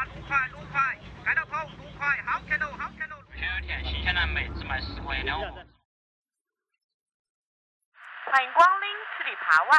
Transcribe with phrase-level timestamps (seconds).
[0.00, 3.16] 呀，撸快撸快，盖到跑撸快，好吃喽好吃喽。
[3.34, 5.46] 秋天新鲜的梅子卖十块两盒。
[8.24, 9.76] 欢迎光临十里扒外。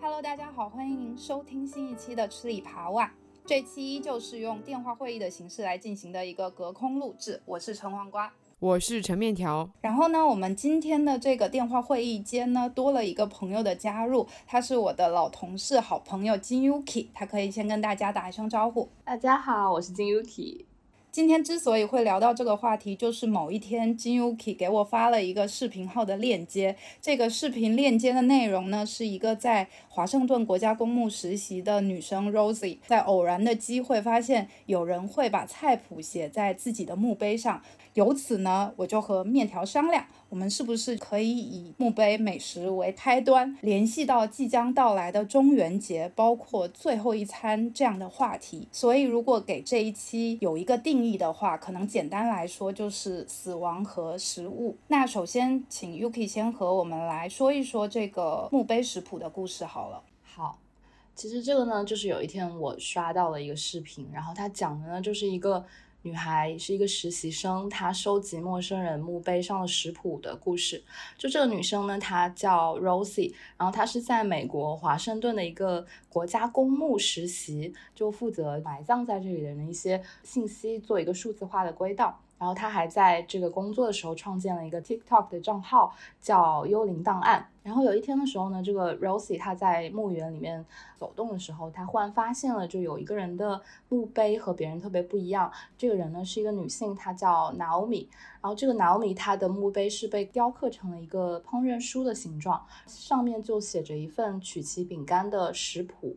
[0.00, 3.10] Hello，大家好，欢迎您收听新一期的吃里扒外。
[3.44, 8.32] 这期依旧是用电话会议的形式来进行的一个隔空录制，我是陈黄瓜。
[8.60, 18.90] 我是陈面条，然后呢，我们今天的这个电话会议间呢，多了一个朋友的加入，他是我的老同事、好朋友金 Yuki，他可以先跟大家打一声招呼。
[19.02, 20.66] 大家好，我是金 Yuki。
[21.10, 26.76] 今天之所以会聊到这个话题，就是某一天金 Yuki 给我发了一个视频号的链接。
[27.00, 37.62] 这个视频链接的内容呢，是一个在华盛顿国家公墓实习的女生 Rosie，在偶然的机会发现有人会把菜谱写在自己的墓碑上。
[37.94, 48.68] 由此呢，我就和面条商量，我们是不是可以以墓碑美食为开端，联系到即将到来的中元节，包括最后一餐这样的话题。
[48.70, 54.76] 所以，如果给这一期有一个定义的话，可能简单来说就是死亡和食物。
[54.86, 60.00] 那首先，请 Yuki 先和我们来说一说这个墓碑食谱的故事好了。
[60.22, 60.56] 好，
[61.16, 65.64] 其实这个呢，就是有一天我刷到了一个视频，然后他讲的呢，就是一个。
[66.02, 70.82] 女孩是一个实习生，她收集陌生人墓碑上的食谱的故事。
[71.18, 82.18] 就这个女生呢，她叫 Rosie，然后她是在美国华盛顿的一个国家公墓实习，就负责埋葬在这里的人的一些信息，做一个数字化的归档。
[82.40, 87.46] 然后他还在这个工作的时候创建了一个 TikTok 的账号，叫“幽灵档案”。
[87.62, 90.64] 然后有一天的时候呢，这个 Rosie 她在墓园里面
[90.96, 93.60] 走动的时候，她忽然发现了，就有一个人的
[93.90, 95.52] 墓碑和别人特别不一样。
[95.76, 98.08] 这个人呢是一个女性，她叫 Naomi。
[98.40, 106.16] 然后这个 Naomi 她的墓碑是被雕刻成了一个烹饪书的形状，上面就写着一份曲奇饼干的食谱。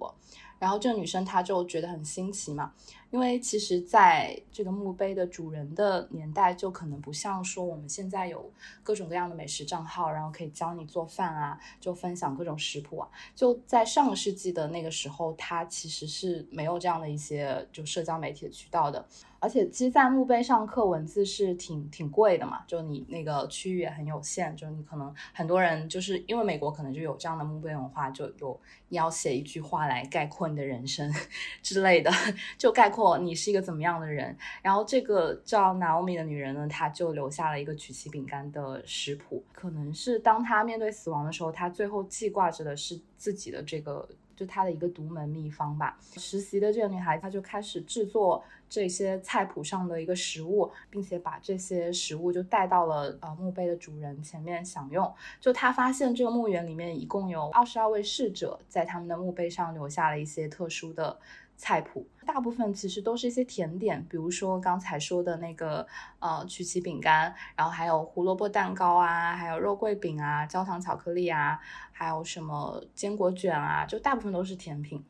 [0.57, 2.71] 然后这个女生她就觉得很新奇嘛。
[3.13, 8.51] 因为其实，在这个墓碑的主人的年代，就可能不像说我们现在有
[8.81, 13.07] 各种各样的美食账号，然后可以教你做饭啊，就分享各种食谱啊。
[13.35, 19.05] 就在上个世纪的那个时候，它其实是没有这样的一些就社交媒体的渠道的。
[19.39, 28.57] 而且，其实，在墓碑上刻文字是挺挺贵的嘛，就你那个区域也很有限，就你可能很多人就是因为美国可能就有这样的墓碑文化，就有
[28.87, 31.13] 你要写一句话来概括你的人生
[31.61, 32.09] 之类的，
[32.57, 34.35] 就概括你是一个怎么样的人。
[34.61, 44.07] 然后，这个叫 Naomi 的女人呢，她就留下了一个曲奇饼干的食谱，可能是当她面对死亡的时候，她最后记挂着的是自己的这个。
[44.35, 45.95] 就她的一个独门秘方吧。
[46.17, 55.13] 实习的这个女孩，她就开始制作这些菜谱上的一个食物，并且把这些食物就带到了呃墓碑的主人前面享用。
[55.39, 61.15] 就她发现这个墓园里面一共有二十二位逝者，在他们的墓碑上留下了一些特殊的。
[61.55, 65.85] 菜谱大部分其实都是一些甜点，比如说刚才说的那个
[66.19, 71.59] 呃曲奇饼干，然后还有胡萝卜蛋糕啊，还有肉桂饼啊，焦糖巧克力啊，
[71.91, 75.03] 还有什么坚果卷啊，就大部分都是甜品，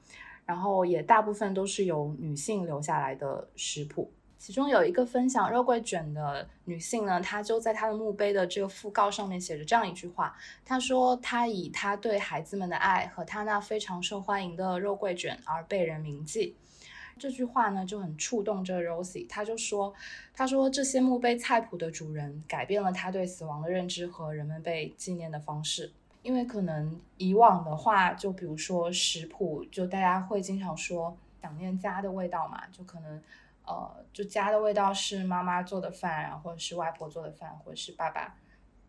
[0.46, 4.12] 然后也大部分都是由女性留下来的食谱。
[4.44, 16.58] 其中有一个分享肉桂卷的女性呢，她就在她的墓碑的这个讣告上面写着这样一句话，她说她以她对孩子们的爱和她那非常受欢迎的肉桂卷而被人铭记。
[17.18, 19.94] 这句话呢就很触动着 Rosie，她就说，
[20.34, 33.24] 她说这些墓碑菜谱的主人改变了她对死亡的认知和人们被纪念的方式，因为可能以往的话，就比如说食谱，就大家会经常说想念家的味道嘛，就可能。
[33.66, 38.36] 呃，就家的味道是妈妈做的饭，然后是外婆做的饭，或者是爸爸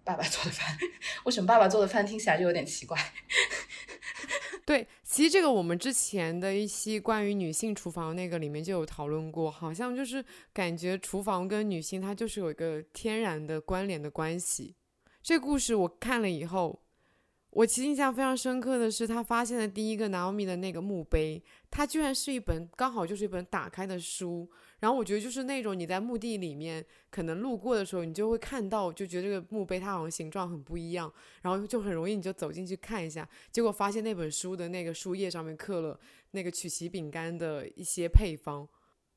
[0.02, 0.76] 爸爸做的饭。
[1.24, 2.98] 为什么爸爸做的饭听起来就有点奇怪？
[4.66, 14.74] 对，其实这个我们之前的一期关于女性厨房那个里面就有讨论过，好像就是感觉厨房跟女性它就是有一个天然的关联的关系。
[15.22, 16.82] 这故事我看了以后，
[17.50, 24.50] 我其实印象非常深刻的是，他发现的第一个 Naomi 的那个墓碑，它居然是一本刚好就是一本打开的书。
[24.80, 31.12] 然后我觉得就是那种你在墓地里面可能路过的时候，你就会看到，就觉得这个墓碑它好像形状很不一样，
[31.42, 35.98] 然后就很容易你就走进去看一下，结果发现那本书的那个书页上面刻了
[36.32, 38.68] 那个曲奇饼干的一些配方。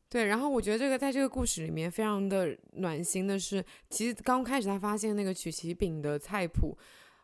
[0.10, 6.78] 对，然后我觉得这个在这个故事里面非常的暖心的是，其实刚开始他发现那个曲奇饼的菜谱。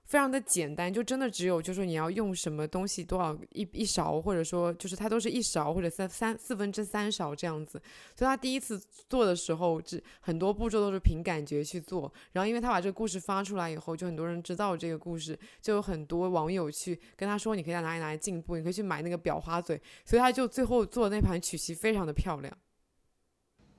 [0.06, 7.82] 非常的简单，就真的只有就是你要用什么东西多少一一勺，或者说就是它都是一勺或者三三四分之三勺这样子。
[8.16, 8.78] 所以他第一次
[9.10, 12.12] 做的时候，这很多步骤都是凭感觉去做。
[12.34, 19.82] 然后因为他把这个故事发出来以后，就很多人知道这个故事，就有很多网友去跟他说，你可以在哪里哪里进步，你可以去买那个裱花嘴。
[20.06, 22.56] 所以他就最后做的那盘曲奇非常的漂亮。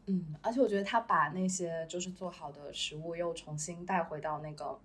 [0.07, 4.79] 嗯，而且我觉得他把那些就是做好的食物又重新带回到那个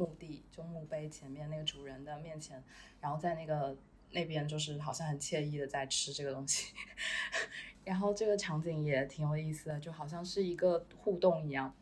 [0.00, 2.62] 墓地，就墓碑前面那个主人的面前，
[3.02, 3.76] 然后在那个
[4.12, 6.72] 那边就是好像很惬意的在吃这个东西，
[7.84, 11.74] 然后这个场景也挺有意思的，就好像是一个互动一样。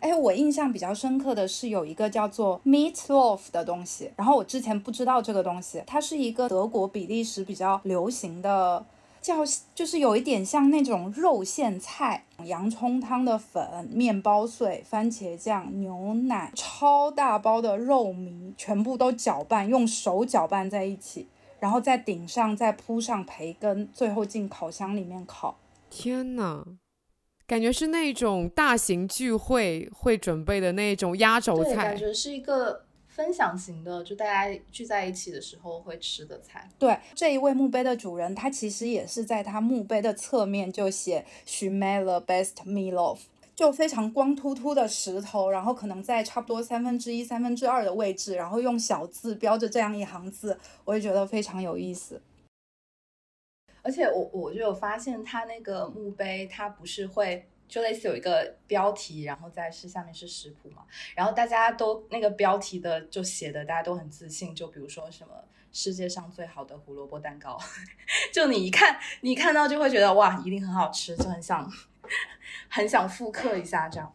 [0.00, 8.86] 哎，我印象比较深刻的是有一个叫做 Meat Loaf 的东西，然后我之前不知道这个东西，它是一个德国比利时比较流行的。
[9.26, 9.38] 叫
[9.74, 21.26] 就是有一点像那种肉馅菜，洋葱汤的粉、面包碎、番茄酱、牛奶，超大包的肉糜，全部都搅拌，用手搅拌在一起，
[21.58, 25.58] 然后在顶上再铺上培根，最后进烤箱里面烤。
[25.90, 26.64] 天呐，
[27.48, 32.85] 感觉是那种大型聚会会准备的那种压轴菜，感觉是一个。
[33.16, 36.68] 分享型的，就大家聚在一起的时候会吃的菜。
[36.78, 43.20] 对，这一位墓碑的主人，他其实也是在他墓碑的侧面就写 “She made the best meatloaf”，
[43.54, 52.20] 就非常光秃秃的石头，然后可能在差不多三分之一、三分之二的位置，然后用小字标着这样一行字，我也觉得非常有意思。
[53.80, 57.46] 而且我我就有发现，他那个墓碑，它不是会。
[57.68, 60.82] 就类似有一个标题，然后再是下面是食谱嘛，
[61.14, 65.34] 然后大家都那个标题的就写的大家都很自信，就比如说什么
[65.72, 67.58] 世界上最好的胡萝卜蛋糕，
[68.32, 71.70] 就你一看你看到就会觉得哇一定很好吃，就很想
[72.68, 74.12] 很想复刻一下这样。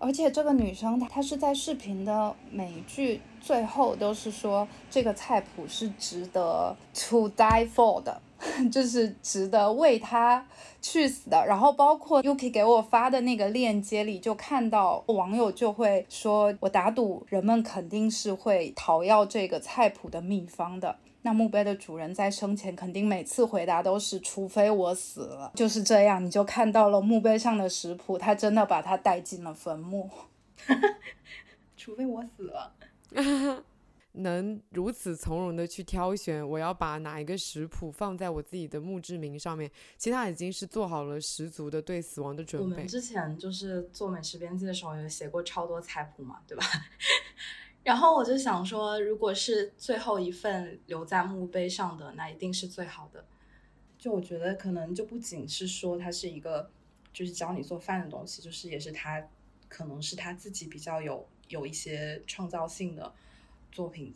[0.00, 8.22] 而且这个女生她是在视频的每一句最后都是说这个菜谱是值得 to die for 的。
[8.70, 10.46] 就是值得为他
[10.80, 11.44] 去死的。
[11.46, 30.08] 然后包括 Yuki 给我发的那个链接里，就看到网友就会说：“我打赌人们肯定是会讨要这个菜谱的秘方的。”那墓碑的主人在生前肯定每次回答都是：“除非我死了。”就是这样，你就看到了墓碑上的食谱，他真的把它带进了坟墓。
[31.76, 32.72] 除非我死了。
[34.18, 42.64] 能如此从容的去挑选，我要把哪一个食谱放在我自己的墓志铭上面，其实他已经是做好了十足的对死亡的准备。
[42.64, 46.64] 我们之前就是做美食编辑的时候，有写过超多菜谱嘛，对吧？
[47.84, 53.24] 然后我就想说，如果是最后一份留在墓碑上的，那一定是最好的。
[53.96, 56.70] 就我觉得，可能就不仅是说它是一个
[57.12, 59.26] 就是教你做饭的东西，就是也是他
[59.68, 63.14] 可能是他自己比较有有一些创造性的。
[63.70, 64.14] 作品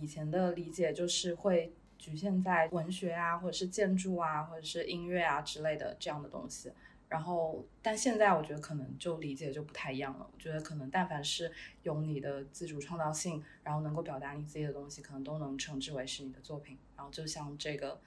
[0.00, 6.72] 以前的理解就是会局限在文学啊，或者是建筑啊，或者是音乐啊之类的这样的东西。
[7.08, 10.28] 然后，但现在我觉得可能就理解就不太一样了。
[10.32, 11.52] 我觉得可能但凡是
[11.84, 16.76] 有你的自主创造性，然后能够表达你自己的东西，可能都能称之为是你的作品。
[16.96, 18.00] 然后就像这个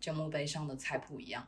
[0.00, 1.46] 这墓碑上的菜谱一样，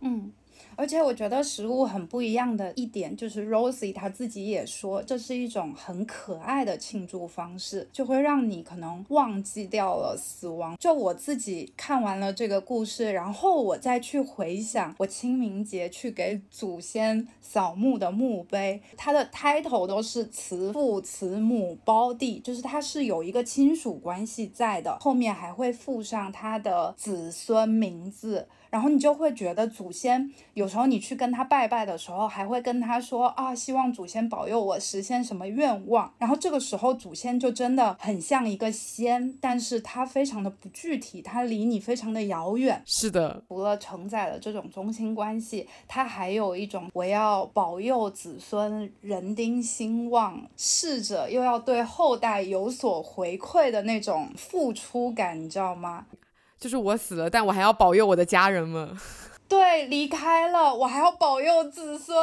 [0.00, 0.32] 嗯。
[0.74, 10.76] 而且我觉得食物很不一样的一点，就是 Rosie 他自己也说，这是一种很可爱的庆祝方式，就会让你可能忘记掉了死亡。
[10.78, 28.46] 就我自己看完了这个故事，然后我再去回想我清明节去给祖先扫墓的墓碑，它的 title 都是慈父慈母胞弟，就是它是有一个亲属关系在的，后面还会附上他的子孙名字。
[28.68, 36.10] 然后你就会觉得祖先有时候你去跟他拜拜的时候，还会跟他说啊，希望祖先保佑我实现什么愿望。
[36.16, 42.82] 然后这个时候祖先就真的很像一个仙，但是他非常的不具体，他离你非常的遥远。
[42.86, 56.06] 是的，除了承载了这种宗亲关系，他还有一种我要保佑子孙人丁兴旺，逝者又要对后代有所回馈的那种付出感，你知道吗？
[56.58, 58.96] 就是我死了，但我还要保佑我的家人们。
[59.48, 62.16] 对，离开了，我还要保佑子孙，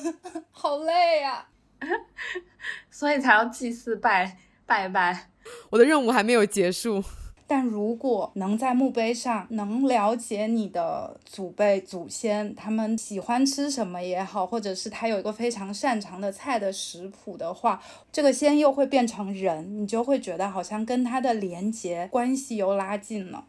[0.50, 1.46] 好累呀。
[2.90, 5.28] 所以才要祭祀拜拜拜。
[5.70, 7.04] 我的任务还没有结束。
[7.46, 23.44] 但如果能在墓碑上能了解你的祖辈祖先，他们喜欢吃什么也好，或者是他有一个非常擅长的菜的食谱的话，这个仙又会变成人，你就会觉得好像跟他的连结关系又拉近了。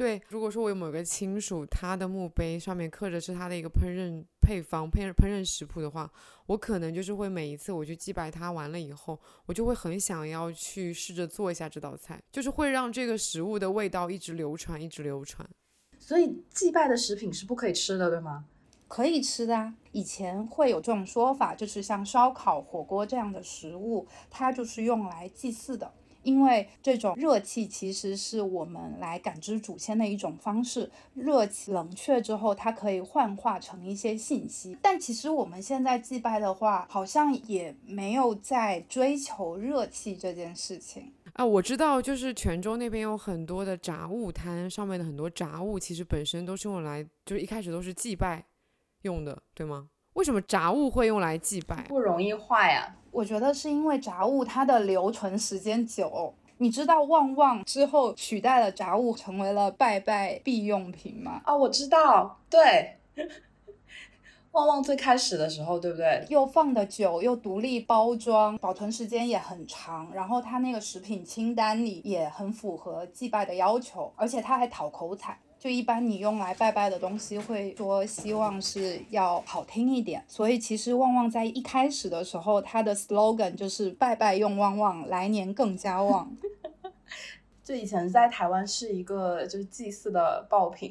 [0.00, 6.10] 对，如果说我有某个亲属，他的墓碑上面刻着是他的一个烹饪配方、烹烹饪食谱的话，
[6.46, 15.46] 我可能就是会每一次我去祭拜他完了以后，我就会很想要去试着做一下这道菜，就是会让这个食物的味道一直流传，一直流传。
[15.98, 18.46] 所以祭拜的食品是不可以吃的，对吗？
[18.88, 25.92] 可以吃的啊，以前会有这种说法，就是像烧烤、火锅这样的食物，它就是用来祭祀的。
[26.22, 34.76] 因为这种热气其实是我们来感知祖先的一种方式，热气冷却之后，它可以幻化成一些信息。
[34.82, 41.44] 但其实我们现在祭拜的话，好像也没有在追求热气这件事情啊。
[41.44, 48.44] 我知道，就是泉州那边有很多的杂物摊，上面的很多杂物其实本身都是用来，就是一开始都是祭拜。
[49.02, 49.88] 用的对吗？
[50.12, 51.84] 为什么杂物会用来祭拜？
[51.88, 52.96] 不容易坏呀。
[53.10, 56.34] 我觉得是因为杂物它的留存时间久。
[56.58, 61.40] 你知道旺旺之后取代了杂物，成为了拜拜必用品吗？
[61.44, 62.38] 啊，我知道。
[62.50, 62.96] 对，
[64.52, 66.22] 旺旺最开始的时候，对不对？
[66.28, 70.10] 又放的久，又独立包装，保存时间也很长。
[70.12, 75.38] 然后它那个食品清单里也很符合祭拜的要求，而且它还讨口彩。
[75.60, 86.34] 就一般你用来拜拜的东西，会说希望是要好听一点，所以其实旺旺在一开始的时候，它的 slogan 就是拜拜用旺旺，来年更加旺。
[87.62, 90.90] 就以前在台湾是一个就是祭祀的爆品，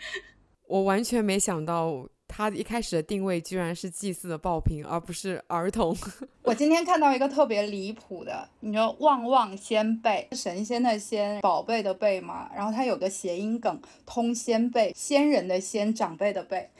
[0.66, 2.08] 我完全没想到。
[2.28, 5.96] 它一开始的定位居然是祭祀的爆品，而不是儿童。
[6.44, 16.70] 我今天看到一个特别离谱的，你说“旺旺仙贝”，神仙的仙，宝贝的贝嘛，然后它有个谐音梗，通仙贝，仙人的仙，长辈的辈，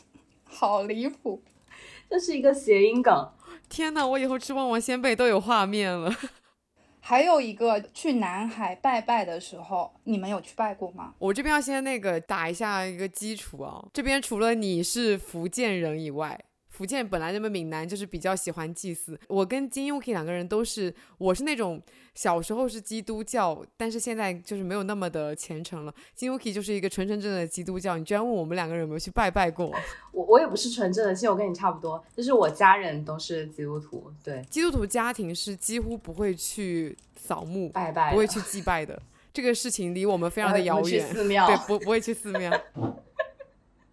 [0.44, 1.42] 好离谱，
[2.08, 3.28] 这是一个谐音梗。
[3.68, 6.14] 天呐，我以后吃旺旺仙贝都有画面了。
[7.08, 11.14] 还有一个去南海拜拜的时候，你们有去拜过吗？
[11.18, 16.38] 我这边要先那个打一下一个基础啊，这边除了你是福建人以外。
[16.78, 19.18] 福建本来那么闽南，就是比较喜欢祭祀。
[19.26, 21.82] 我跟金 Yuki 两个人都是，我是那种
[22.14, 25.92] 小时候是基督教，但是现在就是没有那么的虔诚了。
[26.14, 27.98] 金 Yuki 就是一个纯纯正正的基督教。
[27.98, 29.74] 你居然问我们两个人有没有去拜拜过？
[30.12, 34.12] 我我也不是纯正的，其实我跟你差不多，就是我家人都是基督徒。
[34.22, 39.02] 对，基督徒家庭是几乎不会去扫墓拜拜，不会去祭拜的。
[39.32, 41.12] 这个事情离我们非常的遥远。
[41.12, 42.52] 寺庙对，不不会去寺庙。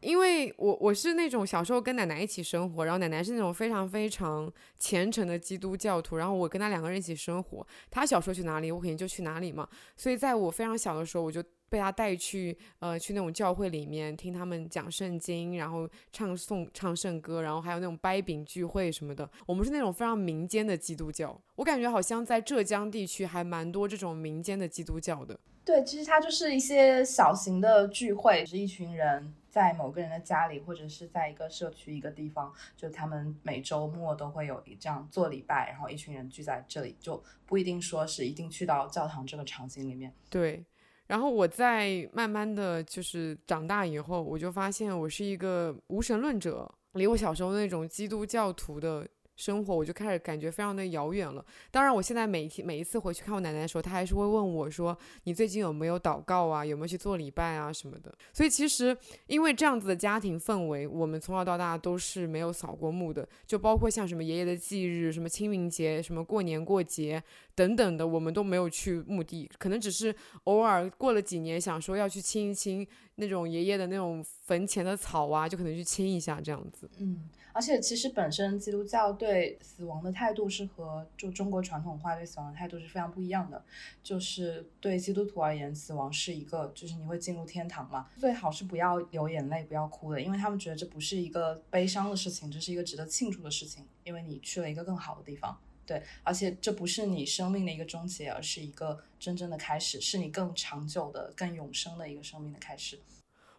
[0.06, 9.68] 因为我我是那种小时候跟奶奶一起生活，然后奶奶是那种非常非常虔诚的基督教徒，然后我跟她两个人一起生活，她小时候去哪里，我肯定就去哪里嘛。
[9.98, 19.28] 所以在我非常小的时候，我就被她带去呃去那种教会里面听他们讲圣经，然后唱颂唱圣歌，然后还有那种掰饼聚会什么的。
[19.48, 25.40] 我们是那种非常民间的基督教，我感觉好像在浙江地区还蛮多这种民间的基督教的。
[25.66, 29.34] 对，其实它就是一些小型的聚会，是一群人。
[29.56, 40.14] 在某个人的家里，或者是在一个社区一个地方，就他们每周末都会有一这样做礼拜，然后一群人聚在这里，就不一定说是一定去到教堂这个场景里面。
[40.30, 40.66] 对，
[41.08, 49.08] 然后我在慢慢的就是长大以后，我就发现我是一个无神论者，离我小时候那种基督教徒的。
[49.36, 51.46] 生活我就开始感觉非常的遥远了。
[51.72, 56.66] 当然，我现在每天每一次回去看我奶奶的时候，她还是会问我说：“你最近有没有祷告啊？
[56.66, 58.96] 有没有去做礼拜啊什么的？”所以其实
[59.28, 63.28] 因为这样子的家庭氛围，我们从小到大都是没有扫过墓的。
[63.46, 67.22] 就包括像什么爷爷的忌日、什么清明节、什么过年过节
[67.54, 69.50] 等等的，我们都没有去墓地。
[69.58, 70.16] 可能只是
[70.46, 76.90] 偶尔过了几年，想说要去亲一亲那种爷爷的那种坟前的草啊，就可能去亲一下这样子。
[77.00, 77.30] 嗯。
[77.56, 83.64] 而且其实本身基督教对死亡的态度是和就中国传统化对死亡的态度是非常不一样的。
[84.04, 95.58] 就是对基督徒而言，死亡是一个就是你会进入天堂嘛，最好是不要流眼泪，不要哭的，因为他们觉得这不是一个悲伤的事情，这是一个值得庆祝的事情，因为你去了一个更好的地方。
[95.86, 103.00] 对，而且这不是你生命的一个终结，而是一个真正的开始，是你更长久的、更永生的一个生命的开始。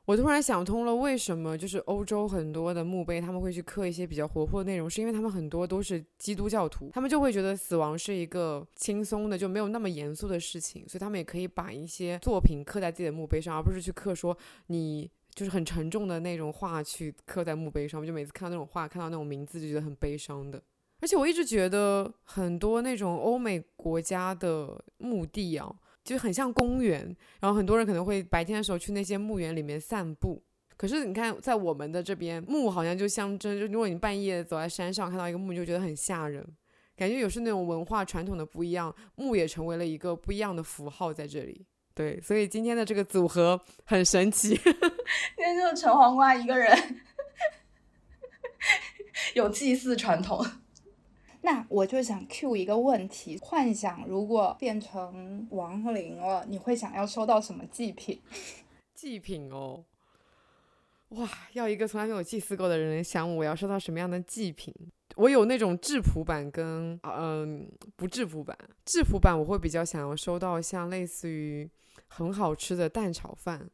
[0.06, 14.36] 我突然想通了，为什么就是欧洲很多的墓碑他们会去刻一些比较活泼的内容，是因为他们很多都是基督教徒，他们就会觉得死亡是一个轻松的，就没有那么严肃的事情，所以他们也可以把一些作品刻在自己的墓碑上，而不是去刻说
[14.68, 18.00] 你就是很沉重的那种画去刻在墓碑上。
[18.00, 20.62] 我就每次看到那种画，看到那种名字就觉得很悲伤的。
[21.00, 25.74] 而且我一直觉得很多那种欧美国家的墓地啊。
[26.06, 27.04] 就很像公园，
[27.40, 30.40] 然后很多人可能会白天的时候去那些墓园里面散步。
[30.76, 36.46] 可是你看，在我们的这边，墓好像就象征，就如果你半夜走在山上看到一个墓，就觉得很吓人，
[36.94, 41.66] 感觉有是那种文化传统的不一样，墓也成为了一个不一样的符号在这里。
[41.94, 44.54] 对，所以今天的这个组合很神奇。
[45.34, 46.78] 今天就陈黄瓜一个人，
[49.34, 50.44] 有祭祀传统。
[51.46, 58.20] 那我就想 Q 一个问题：幻想如果变成亡灵了，你会想要收到什么祭品？
[58.96, 59.84] 祭品哦，
[61.10, 64.74] 哇，要一个从来没有祭祀过的人想我要收到什么样的祭品？
[65.14, 68.58] 我有那种质朴版跟嗯不质朴版。
[68.84, 71.70] 质朴版我会比较想要收到像类似于
[72.08, 73.70] 很好吃的蛋炒饭，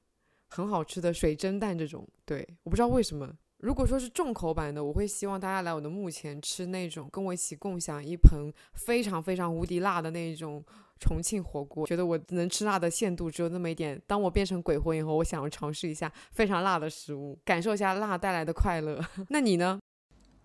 [0.49, 2.07] 很好吃的水蒸蛋这种。
[2.26, 3.35] 对，我不知道为什么。
[3.62, 10.61] 如果说是重口版的，我会希望大家来我的墓前吃那种跟我一起共享一盆非常非常无敌辣的那种
[10.99, 11.87] 重庆火锅。
[11.87, 14.02] 觉得我能吃辣的限度只有那么一点。
[14.04, 19.00] 当我变成鬼魂以后，我想要尝试一下非常辣的食物，感受一下辣带来的快乐。
[19.31, 19.78] 那你呢？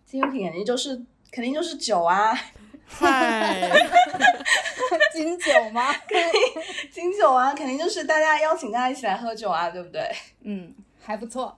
[0.06, 0.96] 金品肯定就是
[1.32, 2.38] 肯定就是酒啊！
[2.86, 3.68] 嗨，
[5.12, 5.92] 金酒吗？
[6.94, 10.08] 金酒啊，肯定就是大家邀请大家一起来喝酒啊，对不对？
[10.42, 11.58] 嗯，还不错。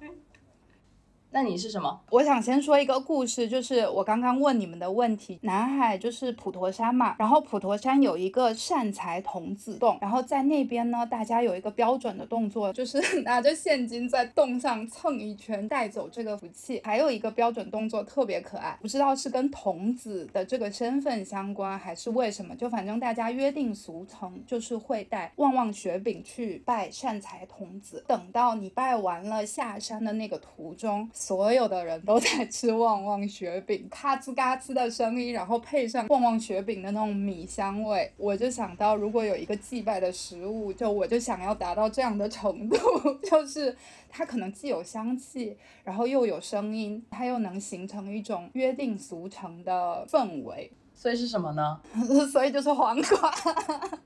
[1.31, 2.01] 那你是什么？
[2.09, 5.37] 我想先说一个故事，就是我刚刚问你们的问题。
[5.43, 16.81] 南海就是普陀山嘛，然后普陀山有一个善财童子洞，然后在那边呢，大家有一个标准的动作，就是 拿着现金在洞上蹭一圈，带走这个福气。
[16.83, 28.03] 还有一个标准动作特别可爱，不知道是跟童子的这个身份相关，还是为什么，就反正大家约定俗成，就是会带旺旺雪饼去拜善财童子。
[28.07, 31.07] 等到你拜完了，下山的那个途中。
[31.19, 42.77] 所有的人都在吃旺旺雪饼， 咔吱嘎吱的声音，然后配上旺旺雪饼的那种米香味，我就想到，如果有一个祭拜的食物，就我就想要达到这样的程度，
[43.29, 43.75] 就是
[44.09, 50.71] 它可能既有香气，然后又有声音，它又能形成一种约定俗成的氛围。
[50.95, 51.81] 所以是什么呢？
[52.31, 53.33] 所以就是黄瓜，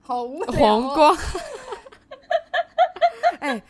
[0.01, 0.60] 好无聊。
[0.60, 1.15] 黄瓜。
[3.39, 3.62] 哎。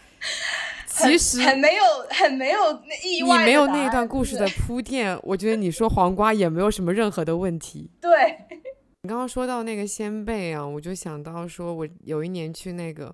[0.96, 2.60] 其实很没有很没有
[3.04, 7.90] 意外，你没有那一段故事的铺垫，我觉得你说黄瓜也没有什么任何的问题。
[8.00, 8.12] 对
[9.02, 13.14] 你刚刚说到那个仙贝啊，我就想到说我有一年去那个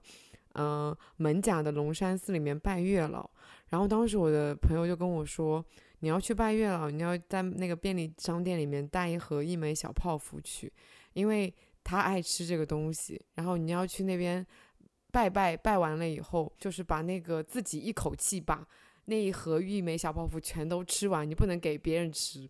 [0.55, 3.29] 嗯门甲的龙山寺里面拜月老，
[3.69, 5.63] 然后当时我的朋友就跟我说，
[6.01, 10.71] 你要去拜月老，你要在那个便利商店里面带一盒一枚小泡芙去，
[11.13, 14.45] 因为他爱吃这个东西，然后你要去那边。
[15.11, 18.67] 拜拜拜完了以后，就是把那个自己一口气把
[19.05, 22.47] 那一盒玉梅小泡芙全都吃完，你不能给别人吃，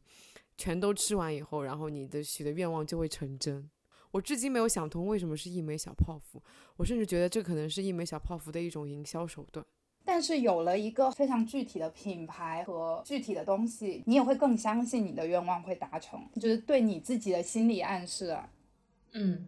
[0.58, 3.69] 全都吃完以后，然后你的许的愿望就会成真。
[4.12, 6.41] 我至今没有想通为什么是一枚小泡芙，
[6.76, 9.65] 我甚至觉得这可能是一枚小泡芙的一种营销手段。
[10.04, 18.38] 但是有了一个非常具体的品牌和具体的东西，你也会更相信你的愿望会达成，就是对你自己的心理暗示。
[19.12, 19.48] 嗯。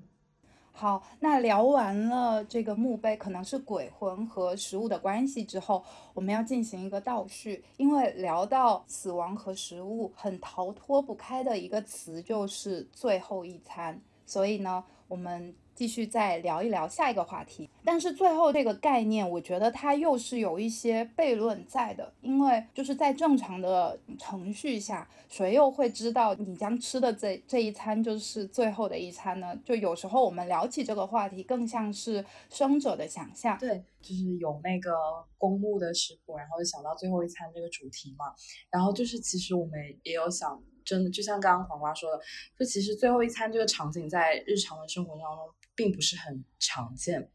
[0.81, 5.83] 好，那聊完了这个墓碑可能是鬼魂和食物的关系之后，
[6.15, 15.53] 我们要进行一个倒叙，因为聊到死亡和食物，很逃脱不开的一个词就是最后一餐，所以呢，我们。
[15.73, 29.57] 继续再聊一聊下一个话题，但是最后这个概念，我觉得它又是有一些悖论在的，因为就是在正常的程序下，谁又会知道你将吃的这这一餐就是最后的一餐呢？
[29.65, 33.57] 就有时候我们聊起这个话题，更像是生者的想象。
[33.57, 34.91] 对，就是有那个
[35.37, 38.25] 公墓的食谱，然后想到最后一餐这个主题嘛。
[38.69, 42.19] 然后就是其实我们也有想，真的就像刚刚黄瓜说的，
[42.59, 45.45] 就其实最后一餐这个场景在日常的生活当中。
[45.75, 47.31] 并不是很常见。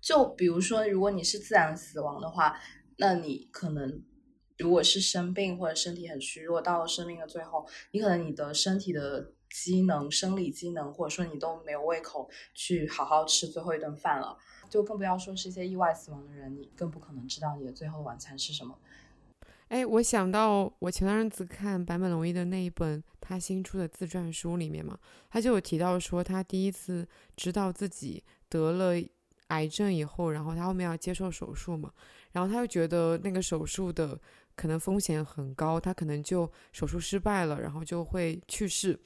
[0.00, 2.58] 就比如说，如果你是自然死亡的话，
[2.96, 4.02] 那你可能
[4.56, 14.36] 如果是生病或者身体很虚弱，到了生命的最后，你可能你的身体的机能、生理机能，或者说你都没有胃口去好好吃最后一顿饭了，
[14.70, 18.78] 就更不要说是一些意外死亡的人，你更不可能知道你的最后晚餐是什么。
[19.68, 24.98] 哎，我想到我前段日子看坂本龙一的那一本他新出的自传书里面嘛，
[25.30, 28.94] 他就有提到说他第一次知道自己得了
[29.48, 31.92] 癌症以后，然后他后面要接受手术嘛，
[32.32, 34.18] 然后他又觉得那个手术的
[34.56, 38.98] 可能风险很高，他可能就手术失败了，然后就会去世。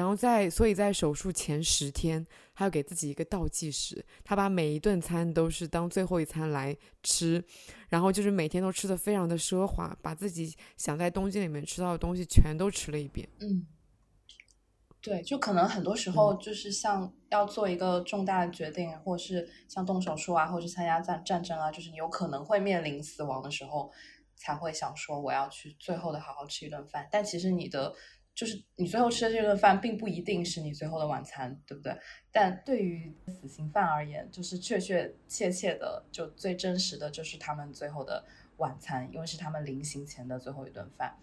[0.00, 7.44] 然后在，所以在手术前十天，他要给自己一个倒计时，他把每一顿餐都是当最后一餐来吃，
[7.90, 13.28] 然后就是每天都吃的非常的奢华，把自己想在东京里面吃到的东西全都吃了一遍。
[13.40, 13.66] 嗯，
[15.02, 23.92] 对，就可能很多时候就是像要做一个重大的决定，或是像动手术啊，或者参加战战争啊，就是你有可能会面临死亡的时候，
[24.34, 27.06] 才会想说我要去最后的好好吃一顿饭。
[27.12, 27.94] 但其实你的。
[28.34, 31.94] 就是你最后吃的这顿饭，并不一定是你最后的晚餐，对不对？
[32.32, 38.24] 但对于死刑犯而言，就是确确切切的，就最真实的就是他们最后的
[38.56, 41.16] 晚餐，因为是他们临刑前的最后一顿饭。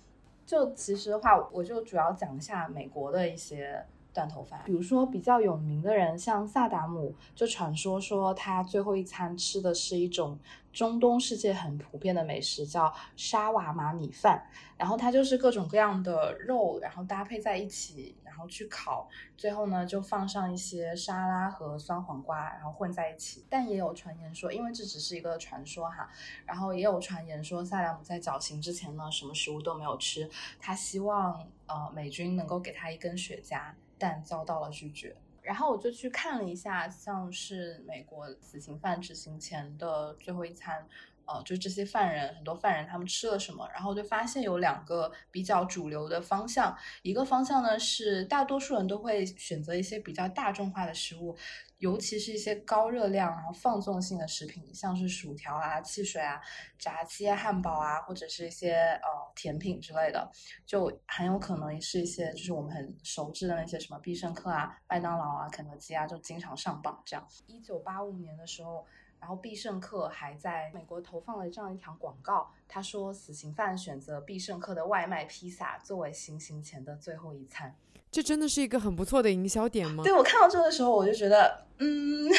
[0.46, 3.86] 就其实的话，我就主要讲一下美国的一些。
[4.18, 10.40] 断头饭，比如说比较有名的人，像萨达姆，就传说说他最后一餐吃的是一种
[10.74, 14.44] 中东世界很普遍的美食，叫沙瓦玛米饭。
[14.76, 23.44] 然后它就是各种各样的肉，然后搭配在一起，然后去烤，最后呢就放上一些沙拉和酸黄瓜，然后混在一起。
[23.50, 26.08] 但也有传言说，因为这只是一个传说哈，
[26.46, 33.72] 然后也有传言说萨达姆在绞刑之前呢，什么食物都没有吃，他希望呃美军能够给他一根雪茄。
[33.98, 40.88] 但遭到了拒绝，然后我就去看了一下，像是美国死刑犯执行前的最后一餐。
[41.28, 43.68] 呃，就这些犯人，很多犯人他们吃了什么？
[43.74, 51.38] 然后就发现有两个比较主流的方向，一个方向呢是大多数人都会选择一些比较大众化的食物，
[51.80, 56.42] 尤其是一些高热量然后放纵性的食品，像是薯条啊、汽水啊、
[56.80, 60.32] 炸鸡啊、汉堡啊，或者是一些呃甜品之类的，
[60.66, 67.28] 就很有可能是一些就是我们很熟知的那些什么必胜客啊、麦当劳啊、肯德基啊，就经常上榜这样。
[67.48, 68.86] 一九八五年的时候。
[69.28, 77.76] 然后必胜客还在美国投放了这样一条广告，他说死刑犯选择必胜客的外卖披萨作为行刑前的最后一餐，
[78.10, 80.02] 这真的是一个很不错的营销点吗？
[80.02, 82.30] 对我看到这个时候，我就觉得，嗯，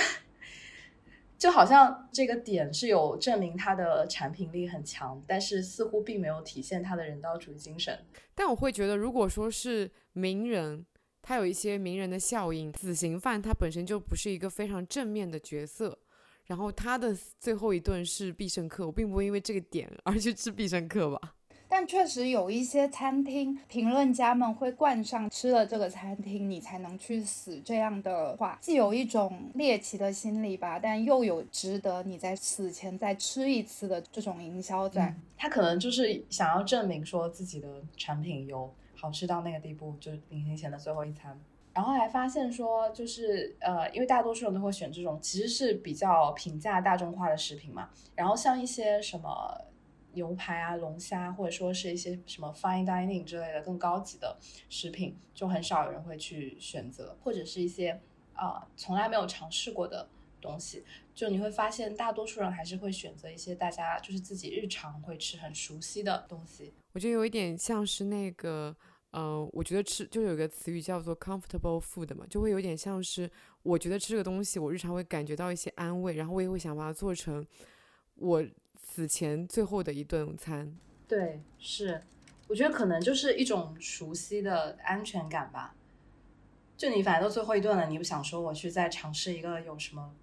[1.36, 8.02] 就好像这个点是有证明它的产品力很强，但是似乎并没有体现它的人道主义精神。
[8.34, 10.86] 但我会觉得，如果说是名人，
[11.20, 15.98] 他有一些名人的效应，死刑犯他本身就不是一个非常正面的角色。
[16.48, 21.34] 然后他的最后一顿是必胜客，我并不会因为这个点而去吃必胜客吧。
[21.70, 35.14] 但确实有一些餐厅评论家们会冠上吃了这个餐厅你才能去死这样的话，既有一种猎奇的心理吧，但又有值得你在死前再吃一次的这种营销在。
[35.36, 41.38] 他可能就是想要证明说自己的产品有好吃到那个地步，就是临行前的最后一餐。
[41.78, 47.88] 然后还发现说，就是呃，因为大多数人都会选这种其实是比较平价大众化的食品嘛。
[48.16, 49.56] 然后像一些什么
[50.14, 54.36] 牛排啊、龙虾，或者说是一些什么 fine dining 之类的更高级的
[54.68, 58.00] 食品，就很少有人会去选择，或者是一些
[58.32, 60.08] 啊从来没有尝试过的
[60.40, 60.84] 东西。
[61.14, 66.74] 就你会发现，大多数人还是会选择一些大家就是自己日常会吃很熟悉的东西。
[66.92, 68.76] 我觉得有一点像是那个。
[69.18, 73.28] 嗯，我觉得吃就有个词语叫做 comfortable food 嘛，就会有点像是
[73.64, 77.44] 我觉得吃这个东西，我日常会感觉到一些安慰，然后我也会想把它做成
[78.14, 78.44] 我
[78.80, 80.72] 死前最后的一顿午餐。
[81.08, 82.00] 对，是，
[82.46, 85.74] 我觉得可能就是一种熟悉的安全感吧。
[86.76, 90.14] 就你反正都最后一顿了，你不想说我去再尝试一个有什么？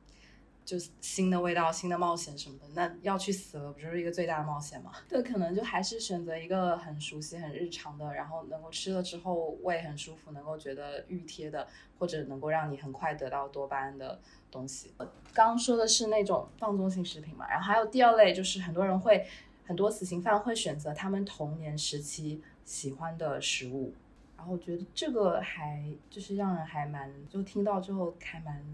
[0.65, 4.91] 就是新的味道、新的冒险什么的，那要去死了，不就是一个最大的冒险吗？
[5.07, 11.67] 对，可能就还是选择一个很熟悉、很日常的，然后能够吃了之后胃很舒服，能够觉得熨贴的，
[11.99, 14.91] 或者能够让你很快得到多巴胺的东西。
[15.33, 19.23] 刚刚说的是那种放纵性食品嘛，然后还有第二类，就是很多人会，
[19.65, 23.93] 很多死刑犯会选择他们童年时期喜欢的食物，
[24.35, 28.65] 然后我觉得这个还就是让人还蛮，就听到之后还蛮。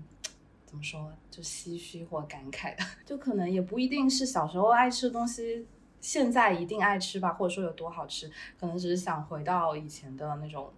[0.72, 5.68] 怎么说，就唏嘘或感慨的， 就可能也不一定是小时候爱吃的东西，
[6.00, 10.72] 现在一定爱吃吧，或者说有多好吃，可能只是想回到以前的那种，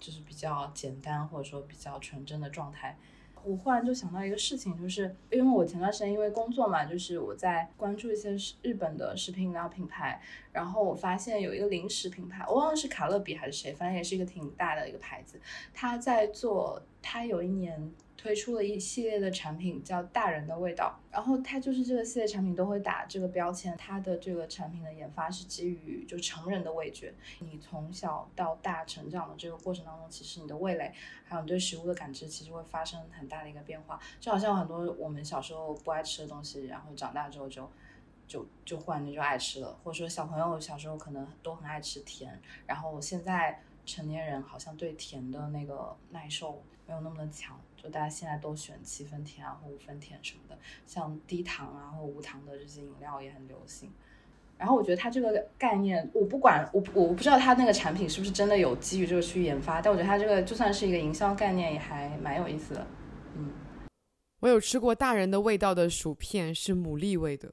[0.00, 2.98] 就是比较简单或者说比较纯真的状态。
[3.44, 15.40] 我忽然就想到一个事情，就是因为我前段时间因为工作嘛，就是我在关注一些日本的食品饮料品牌，然后我发现有一个零食品牌，我忘了是卡乐比还是谁，反正也是一个挺大的一个牌子，
[15.72, 17.92] 他在做，他有一年。
[18.16, 23.76] 推出了一系列的产品，叫“大人的味道”，然后它就是这个系列产品都会打这个标签。
[23.76, 30.92] 它的这个产品的研发是基于就成人的味觉，你从小到大成长的这个过程当中，其实你的味蕾
[31.24, 34.00] 还有你对食物的感知，其实会发生很大的一个变化。
[34.18, 37.70] 就好像很多我们小时候不爱吃的东西，然后长大之后就
[38.26, 47.60] 就就忽然间就爱吃了，或者说小朋友小时候可能都很爱吃甜，然后现在成年人好像对甜的那个耐受没有那么的强。
[47.90, 53.90] 大家现在都选七分甜啊或五分甜什么的，像低糖啊或无糖的这些饮料也很流行。
[54.58, 62.86] 然后我觉得它这个概念，我不管我我不知道它那个产品是不是真的有基于这个去研发，但我觉得它这个就算是一个营销概念，也还蛮有意思的。
[63.34, 63.52] 嗯，
[64.40, 67.52] 我有吃过大人的味道的薯片，是牡蛎味的。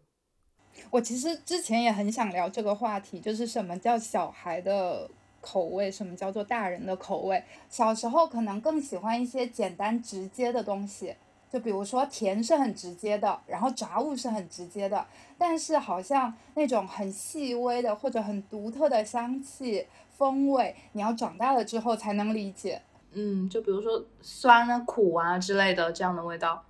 [0.89, 5.09] 我其实之前也很想聊这个话题，就是什么叫小孩的
[5.43, 7.43] 口味，什么叫做大人的口味。
[7.69, 11.13] 小时候可能更喜欢一些简单直接的东西，
[11.51, 15.05] 就比如说甜是很直接的，然后炸物是很直接的，
[15.37, 19.85] 但是好像那种很细微的或者很独特的香气
[20.17, 22.81] 风味，你要长大了之后才能理解。
[23.11, 26.63] 嗯，就比如说酸啊、苦啊之类的这样的味道。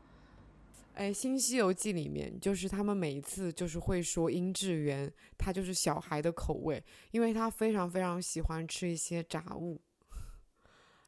[0.94, 9.82] 哎，《新西游记》里面就是他们每一次就是会说殷志源，他就是小孩的口味，因为他非常非常喜欢吃一些炸物，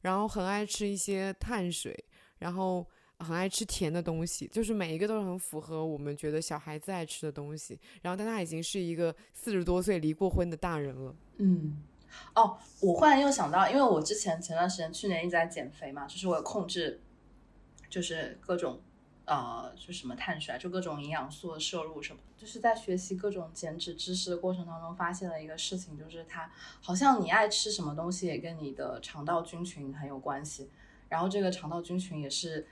[0.01, 2.03] 然后很爱吃一些碳水，
[2.39, 2.83] 然后
[3.19, 7.79] 很爱吃甜的东西，就是每一个都是很符合我们觉得小孩子爱吃的东西。
[8.01, 11.15] 然后，但他已经是一个四十多岁离过婚的大人了。
[11.37, 11.83] 嗯，
[12.33, 16.99] 哦，我忽然又想到，因为我之前前段时间去年一直在减肥嘛，就是我有控制，
[17.87, 18.81] 就是各种。
[19.25, 26.47] 呃，就什么碳水啊，就各种营养素的摄入什么，就是在学习各种减脂知识的过程当中，发现了一个事情，就是它
[26.79, 30.69] 好像你爱吃什么东西也跟你的肠道菌群很有关系，
[31.09, 32.67] 然后这个肠道菌群也是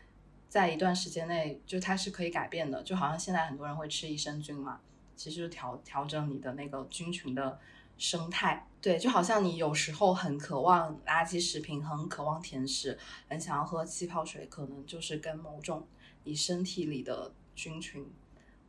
[0.47, 4.79] 在一段时间内，就它是可以改变的，就好像现在很多人会吃益生菌嘛，
[5.15, 7.59] 其实调调整你的那个菌群的
[7.97, 15.87] 生态，对，就好像你有时候很渴望垃圾食品，很渴望甜食，很想要喝气泡水，可能就是跟某种。
[16.23, 18.05] 你身体里的菌群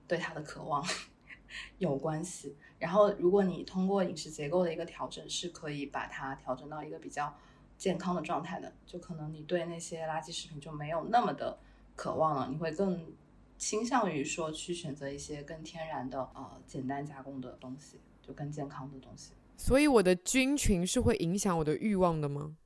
[0.06, 0.84] 对它的渴望
[1.78, 7.36] 有关系，然后如果你通过饮食结构的一个调整，是可以把它调整到一个比较
[7.78, 11.58] 健康的状态的，就可能你对那些垃圾食品就没有那么的
[11.94, 13.12] 渴望了，你会更
[13.56, 19.32] 倾向于说去选择一些更天然的呃简单加工的东西，就更健康的东西。
[19.56, 22.56] 所以我的菌群是会影响我的欲望的吗？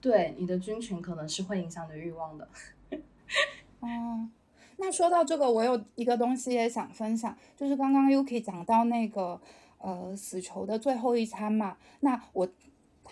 [0.00, 2.48] 对，你的菌群可能是会影响你的欲望的。
[3.80, 4.28] 哦，
[4.76, 9.40] 那说到这个，我有一个东西也想分享，就是刚刚 Yuki 讲到那个
[9.78, 12.48] 呃死囚的最后一餐嘛，那我。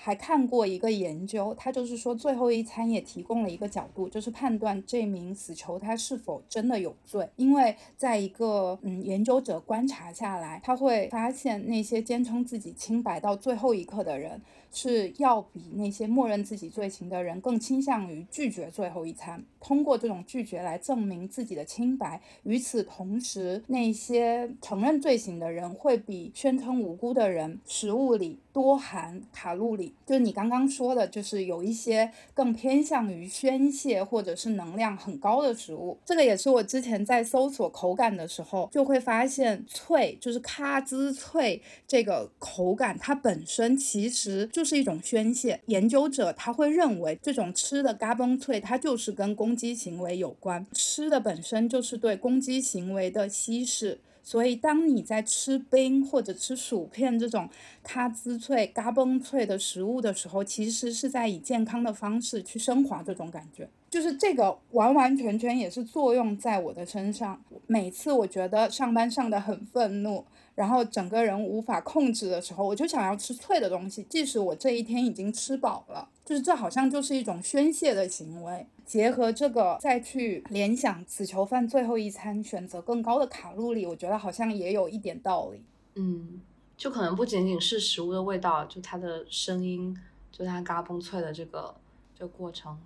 [0.01, 7.29] 还看过一个研究，他就是说最后一餐也提供了一个角度，就是判断这名死囚他是否真的有罪。
[7.35, 14.41] 因为在一个嗯研究者观察下来，他会发现那些坚称自己清白到最后一刻的人，
[14.73, 22.21] 是要比那些默认自己罪行的人更倾向于拒绝最后一餐，通过这种拒绝来证明自己的清白。
[22.43, 29.95] 与此同时，那些承认罪行的人会比宣称无辜的人食物里多含卡路里。
[30.07, 35.99] 就是你刚刚说的，就是有一些更偏向于宣泄或者是能量很高的食物。
[36.05, 45.61] 这个也是我之前在搜索口感的时候，就会发现脆，就是咔滋脆这个口感，它本身其实就是一种宣泄。
[45.67, 54.01] 研究者他会认为，这种吃的嘎嘣脆，它就是跟攻击行为有关，吃的本身就是对攻击行为的稀释。
[54.25, 57.49] 所以，当你在吃冰或者吃薯片这种
[57.85, 63.71] 咔滋脆、嘎嘣脆的食物的时候，其实是在以健康的方式去升华这种感觉。
[63.89, 67.41] 就是这个完完全全也是作用在我的身上。
[67.69, 70.25] 每次我觉得上班上的很愤怒，
[70.59, 76.09] 然后整个人无法控制的时候，我就想要吃脆的东西，即使我这一天已经吃饱了。
[76.25, 78.67] 就是这好像就是一种宣泄的行为。
[78.85, 85.63] 结合这个再去联想死囚犯最后一餐选择更高的卡路里，我觉得好像也有一点道理。
[85.95, 86.41] 嗯，
[86.77, 89.97] 就可能不仅仅是食物的味道，就它的声音，
[90.33, 91.73] 就它嘎嘣脆的这个
[92.19, 92.77] 这个过程，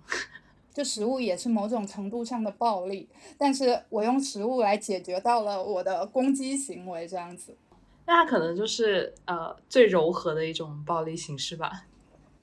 [0.73, 3.07] 就食物也是某种程度上的暴力，
[3.37, 7.55] 但是我用食物来解决到了我的攻击行为，这样子。
[8.05, 11.85] 那它可能就是呃最柔和的一种暴力形式吧。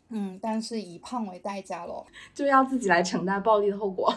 [0.08, 4.12] 嗯，但是以胖为代价咯，就要自己来承担暴力的后果。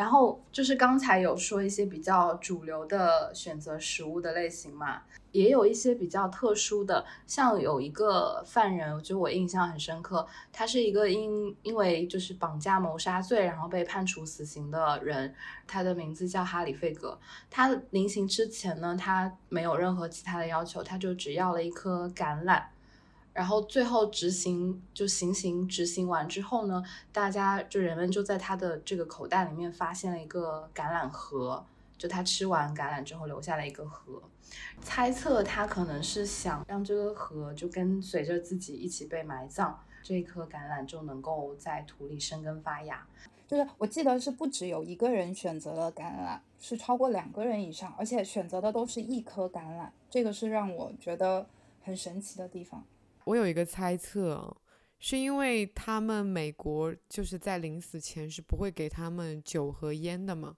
[0.00, 15.34] 然后就是刚才有说一些比较主流的选择食物的类型嘛，也有一些比较特殊的，像有一个犯人，就我印象很深刻，他是一个因因为就是绑架谋杀罪，然后被判处死刑的人，
[15.66, 17.18] 他的名字叫哈里费格。
[17.50, 22.62] 他临刑之前呢，他没有任何其他的要求，他就只要了一颗橄榄。
[23.32, 31.64] 然后最后执行就行刑执行完之后呢，大家就人们就在他的这个口袋里面发现了一个橄榄核，
[31.96, 34.20] 就他吃完橄榄之后留下了一个核，
[34.82, 43.06] 猜测他可能是想让这个核就跟随着自己一起被埋葬，这一颗橄榄就能够在土里生根发芽。
[43.46, 51.46] 就是我记得是不只有一个人选择了橄榄，是超过两个人以上，而且选择的都是一颗橄榄，这个是让我觉得
[51.82, 52.84] 很神奇的地方。
[53.30, 54.56] 我有一个猜测，
[54.98, 60.56] 是因为他们美国就是在临死前是不会给他们酒和烟的嘛，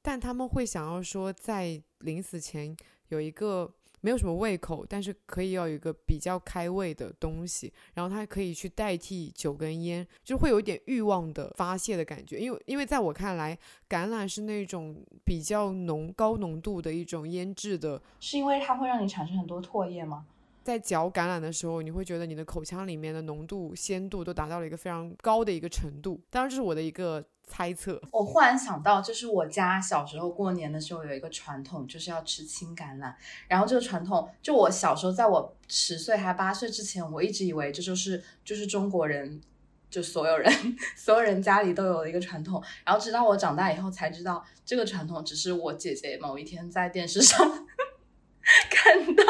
[0.00, 2.74] 但他们会想要说在临死前
[3.08, 12.38] 有一个没有什么胃口，但是可以要有一个比较开胃的东西，然后它可以去代替酒跟烟，就会有一点欲望的发泄的感觉。
[12.38, 20.24] 因为因为在我看来，橄榄是那种比较浓高浓度的一种腌制的，是因为它会让你产生很多唾液吗？
[20.68, 26.20] 在嚼橄榄的时候，你会觉得你的口腔里面的浓度、鲜度都达到了一个非常高的一个程度。
[26.28, 27.98] 当然，这是我的一个猜测。
[28.12, 33.14] 我忽然想到，就是我家小时候过年的时候有一个传统，就是要吃青橄榄。
[33.48, 39.40] 然后这个传统，就我小时候，在我十岁还八岁之前，我一直以为这就是就是中国人，
[39.88, 40.52] 就所有人
[40.94, 42.62] 所有人家里都有的一个传统。
[42.84, 47.66] 然后直到我长大以后才知道，这个传统只是我姐姐某一天在电视上
[48.70, 49.24] 看到。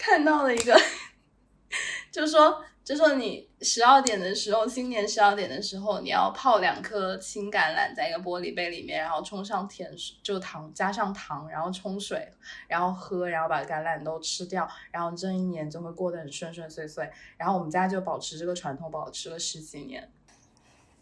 [0.00, 0.74] 看到了一个，
[2.10, 12.26] 就说就说你十二点的时候，新年十二点的时候，你要泡两颗青橄榄在一个玻璃杯里面，然后冲上甜水，就糖加上糖，然后冲水，
[12.66, 17.08] 然后喝，然后把橄榄都吃掉，然后这一年就会过得很顺顺遂遂。
[17.36, 20.10] 然后我们家就保持这个传统，保持了十几年。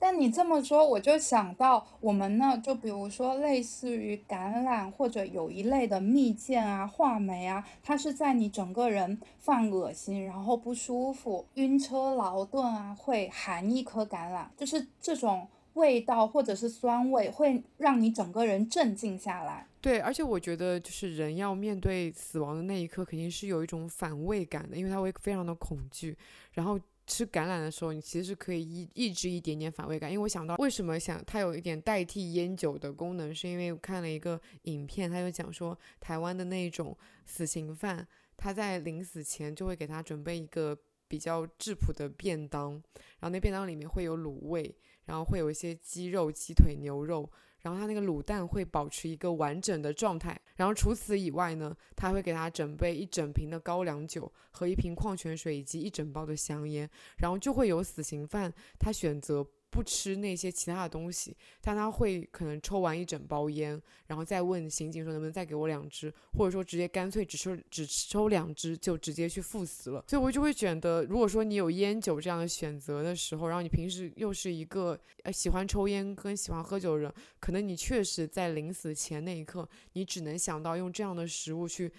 [0.00, 19.66] 但你这么说，我就想到我们呢，就比如说类似于橄榄或者有一类的蜜饯啊、话梅啊，它是在你整个人犯恶心、然后不舒服、晕车劳顿啊，会含一颗橄榄，就是这种味道或者是酸味，会让你整个人镇静下来。
[19.80, 26.16] 对，而且我觉得就是人要面对死亡的那一刻，肯定是有一种反胃感的，因为他会非常的恐惧，
[26.52, 26.78] 然后。
[27.08, 47.28] 吃橄榄的时候，你其实可以抑抑制一点点反胃感，因为我想到为什么想它有一点代替烟酒的功能，是因为我看了一个影片，他就讲说台湾的那种死刑犯，他在临死前就会给他准备一个比较质朴的便当，然后那便当里面会有卤味，然后会有一些鸡肉、鸡腿、牛肉。
[47.62, 59.46] 然后他那个卤蛋会保持一个完整的状态，然后除此以外呢，他会给他准备一整瓶的高粱酒和一瓶矿泉水以及一整包的香烟，然后就会有死刑犯他选择。
[59.70, 70.04] 不吃那些其他的东西，但他会可能抽完一整包烟，然后再问刑警说能不能再给我两支，或者说直接干脆只抽只抽两支就直接去赴死了。
[70.08, 81.92] 所以我就会觉得，如果说你有烟酒这样的选择的时候，然后你平时又是一个呃喜欢抽烟跟喜欢喝酒的人，可能你确实在临死前那一刻，你只能想到用这样的食物去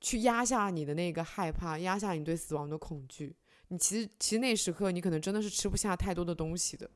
[0.00, 3.34] 去压下你的那个害怕，压下你对死亡的恐惧。
[3.68, 6.88] 你其实其实那时刻你可能真的是吃不下太多的东西的。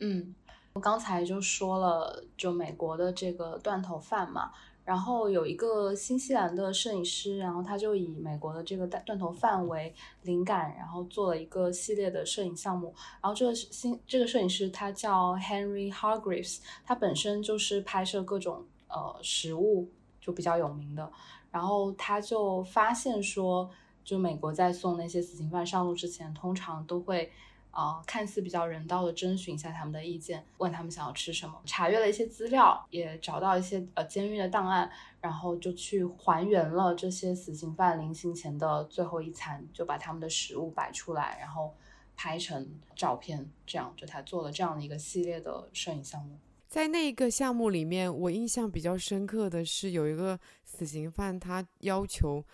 [0.00, 0.34] 嗯，
[0.72, 4.50] 我刚才就说了，就美国的这个断头饭嘛，
[4.84, 12.94] 然后有一个新西兰的摄影师，然后他就以美国的这个断断头饭为灵感，然后做了一个系列的摄影项目。
[13.22, 19.88] 然后这个新这个摄影师他叫 Henry Hargreaves，他本身就是拍摄各种呃食物
[20.20, 21.10] 就比较有名的。
[21.50, 23.70] 然后他就发现说，
[24.04, 27.32] 就美国在送那些死刑犯上路之前，通常都会。
[27.76, 34.88] 啊，看似比较人道的征询一下他们的意见，问他们想要吃什么，查阅了一些资料，也找到一些呃监狱的档案，
[35.20, 41.74] 然后就去还原了这些死刑犯临行前的最后一餐，就把他们的食物摆出来，然后
[42.14, 42.64] 拍成
[42.94, 46.38] 照片，这样就他做了这样的一个系列的摄影项目。
[46.68, 52.44] 在那个项目里面，我印象比较深刻的是有一个死刑犯，他要求。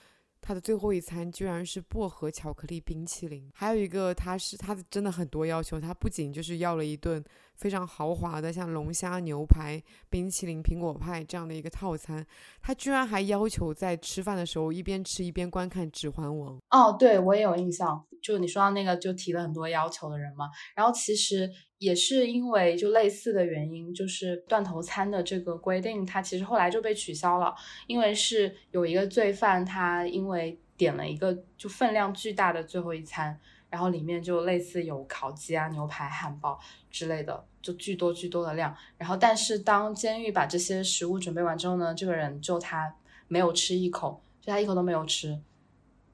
[0.40, 7.22] 他的最后一餐居然是薄荷巧克力冰淇淋，还有一个他是他的真的很多要求，他不仅就是要了一顿
[7.56, 12.26] 非常豪华的像龙虾牛排、冰淇淋、苹果派这样的一个套餐，
[12.60, 16.58] 他居然还要求在吃饭的时候一边吃一边观看《指环王》。
[16.70, 21.50] 哦，对我也有印象，就你说到那个就提了很多要求的人嘛，然后其实。
[21.80, 27.54] 也是因为就类似的原因，就是断头餐的这个规定，它其实后来就被取消了。
[27.86, 33.40] 因为是有一个罪犯，他因为点了一个就分量巨大的最后一餐，
[33.70, 38.76] 然后里面就类似有烤鸡啊、牛排、汉堡之类的，就巨多巨多的量。
[38.98, 42.94] 然后，但是当监狱把这些食物准备完之后呢，这个人就他
[43.26, 45.40] 没有吃一口，就他一口都没有吃，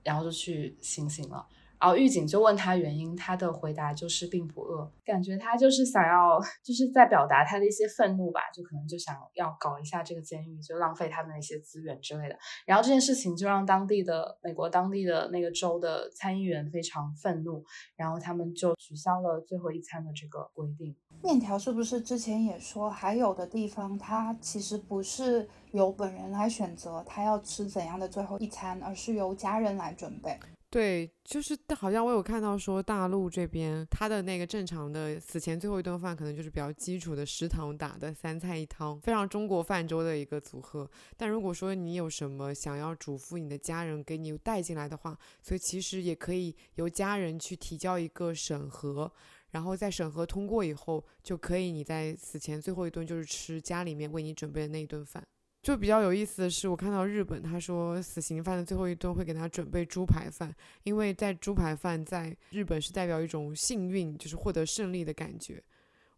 [0.04, 1.44] 然后就去行刑了。
[1.78, 12.36] 然后狱警就问他原因，他的回答就是并不饿，感觉他就是想要， 就是在表达他的一些愤怒吧，就可能就想要搞一下这个监狱，就浪费他们的一些资源之类的。
[12.64, 20.96] 然后这件事情就让当地的美国当地的那个州的参议员非常愤怒，然后他们就取消了最后一餐的这个规定。
[21.22, 30.38] 面条是不是之前也说，还有的地方他其实不是由本人来选择他要吃怎样的最后一餐，而是由家人来准备？
[30.68, 40.90] 对，就是好像我有看到说大陆这边他的那个正常的死前最后一顿饭，可能就是比较基础的食堂打的三菜一汤，非常中国饭桌的一个组合。
[41.16, 49.10] 但如果说你有什么想要嘱咐你的家人给你带进来的话，所以其实也可以由家人去提交一个审核，
[49.52, 55.26] 然后在审核通过以后，就可以你在死前最后一顿就是吃家里面为你准备的那一顿饭。
[55.66, 60.54] 就比较有意思的是，我看到日本他说死刑犯的最后一顿会给他准备猪排饭，
[60.84, 65.60] 因为在猪排饭在日本是代表一种幸运，就是获得胜利的感觉。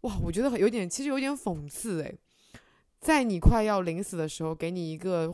[0.02, 2.14] 哇，我觉得有点，其实有点讽刺诶，
[3.00, 5.32] 在你快要临死的时候，给你一个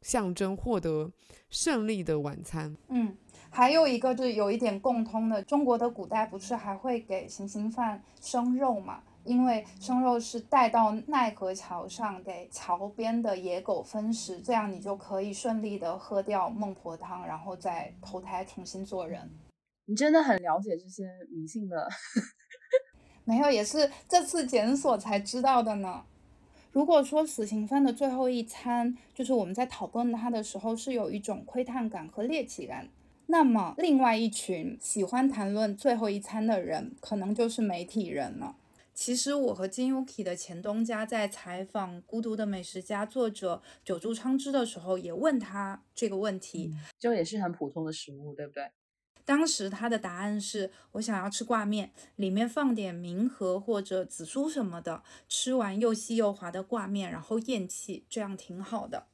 [0.00, 1.10] 象征获得
[1.50, 2.72] 胜利的晚餐。
[2.86, 3.16] 嗯，
[3.50, 9.02] 还有一个就是有一点共通的，中国的古代不是还会给行刑犯生肉嘛？
[9.26, 19.30] 因为生肉是带到奈何桥上给桥边的野狗分食，这样你就可以顺利的喝掉孟婆汤，然后再投胎重新做人。
[19.86, 21.88] 你真的很了解这些迷信的？
[23.24, 26.04] 没有，也是这次检索才知道的呢。
[26.72, 32.88] 如果说死刑犯的最后一餐，就是我们在讨论他的时候是有一种窥探感和猎奇感，
[33.26, 38.56] 那么另外一群喜欢谈论最后一餐的人，可能就是媒体人了。
[38.96, 48.70] 其实我和金 Yuki 的前东家在采访《孤独的美食家》作者久住昌之的时候，也问他这个问题，就也是很普通的食物，对不对？
[49.26, 59.08] 当时他的答案是我想要吃挂面，里面放点明和或者紫苏什么的，吃完又细又滑的挂面，然后咽气，这样挺好的。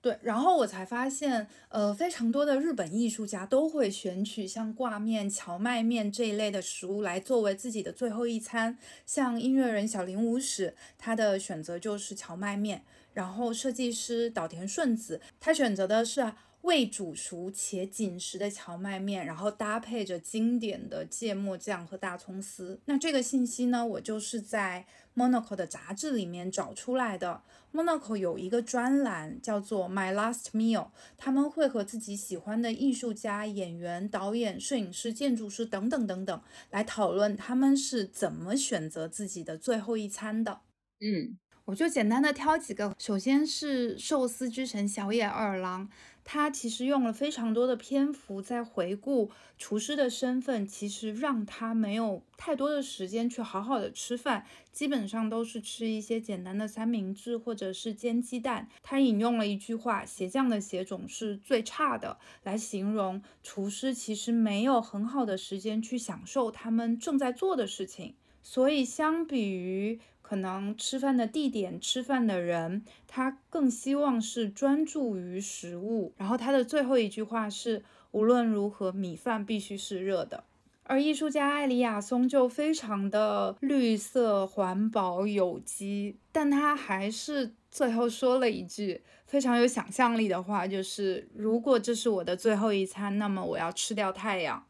[0.00, 8.78] 对，然后我才发现，呃，非常多的日本艺术家都会选取像挂面、荞麦面这一类的食物来作为自己的最后一餐。
[9.04, 12.78] 像音乐人小林武史，他的选择就是荞麦面；
[13.12, 16.32] 然后设计师岛田顺子，他选择的是
[16.62, 22.80] 未煮熟且紧实的荞麦面，然后搭配着经典的芥末酱和大葱丝。
[22.84, 24.86] 那这个信息呢，我就是在
[25.18, 27.42] Monaco 的杂志里面找出来的。
[27.72, 36.40] Monaco 有一个专栏叫做 My Last Meal，他们会和自己喜欢的艺术家、演员、导演、摄影师、建筑师等等等等
[36.70, 40.60] 来讨论他们是怎么选择自己的最后一餐的。
[41.00, 45.90] 嗯，我就简单的挑几个，首先是寿司之神小野二郎。
[46.30, 58.68] 他其实用了非常多的篇幅在回顾厨师的身份，其实让他没有太多的时间去好好的吃饭，基本上都是吃一些简单的三明治或者是煎鸡蛋。
[58.82, 68.14] 他引用了一句话：“鞋匠的鞋种是最差的”，来形容厨师其实没有很好的时间去享受他们正在做的事情。
[68.42, 69.98] 所以相比于。
[70.28, 76.12] 可能吃饭的地点、吃饭的人，他更希望是专注于食物。
[76.18, 80.44] 然后他的最后一句话是：无论如何，米饭必须是热的。
[80.82, 94.66] 而艺术家艾里亚松就非常的绿色、环保、有机，但他还是最后说了一句非常有想象力的话，就是如果这是我的最后一餐，那么我要吃掉太阳。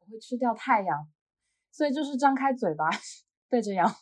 [0.00, 1.08] 我会吃掉太阳，
[1.72, 2.88] 所以就是张开嘴巴
[3.50, 3.94] 对着阳。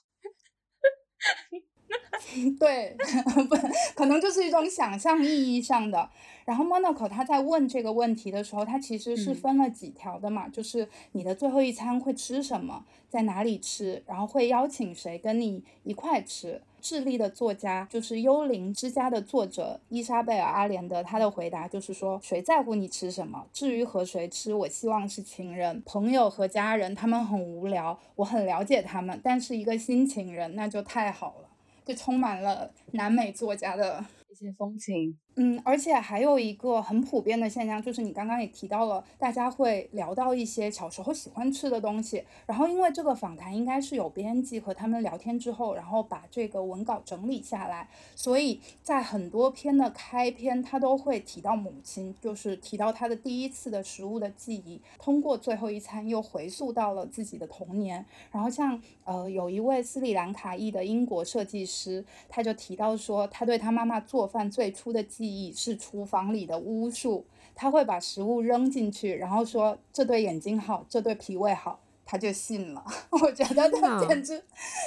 [2.59, 2.97] 对，
[3.49, 3.57] 不，
[3.95, 6.09] 可能就是一种想象意义上的。
[6.45, 16.63] 然后 Monaco 他在问这个问题的时候，他其实是分了几条的嘛，就是你的最后一餐会吃什么，在哪里吃，然后会邀请谁跟你一块吃。
[16.81, 23.45] 智利的作家就是《幽灵之家》的作者伊莎贝尔·阿连德，他的回答就是说，谁在乎你吃什么？
[23.53, 31.48] 至于和谁吃，我希望是情人、朋友和家人，他们很无聊，我很了解他们，但是一个新情人那就太好了，
[31.89, 35.19] 就充满了南美作家的一些风情。
[35.41, 42.25] 嗯，而且还有一个很普遍的现象，就是你刚刚也提到了，大家会聊到一些小时候喜欢吃的东西。
[42.45, 58.05] 然后因为这个访谈应该是有编辑和他们聊天之后，然后把这个文稿整理下来，所以在很多篇的开篇，他都会提到母亲，就是提到他的第一次的食物的记忆，通过最后一餐又回溯到了自己的童年。
[58.33, 65.28] 然后像呃有一位斯里兰卡裔的英国设计师，他就提到说，他对他妈妈做饭最初的记。
[65.53, 67.25] 是厨房里的巫术，
[67.55, 72.85] 他会把食物扔进去，然后说这对眼睛好，这对脾胃好，他就信了。
[73.23, 74.43] 我觉得他简直，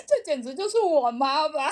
[0.07, 1.69] 这简直就是我妈吧！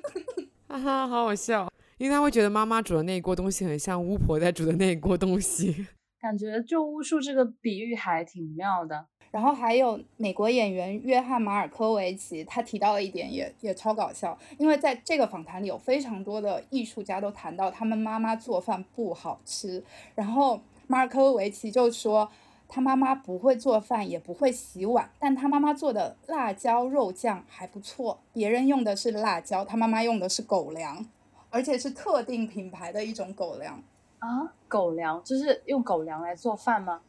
[0.68, 5.86] 哈哈，好好笑，因为他会觉得妈妈煮的那一锅东西很像巫婆在煮的那一锅东西，
[6.20, 9.06] 感觉就巫术这个比喻还挺妙的。
[9.32, 19.82] 然后还有美国演员约翰马尔科维奇，他提到了一点也也超搞笑，因为在这个访谈里有非常多的艺术家都谈到他们妈妈做饭不好吃，
[20.14, 20.60] 然后。
[20.88, 22.30] 马尔科维奇就说。
[22.74, 28.18] 他妈妈不会做饭，也不会洗碗，但他妈妈做的辣椒肉酱还不错。
[28.32, 31.04] 别人用的是辣椒，他妈妈用的是狗粮，
[31.50, 33.82] 而且是特定品牌的一种狗粮
[34.20, 34.54] 啊。
[34.68, 37.02] 狗粮就是用狗粮来做饭吗？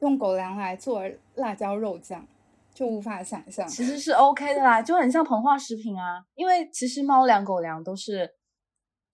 [0.00, 1.02] 用狗粮来做
[1.34, 2.26] 辣椒肉酱，
[2.74, 3.66] 就无法想象。
[3.68, 6.24] 其实是 OK 的啦，就很像膨化食品啊。
[6.34, 8.36] 因为其实猫粮、狗粮都是。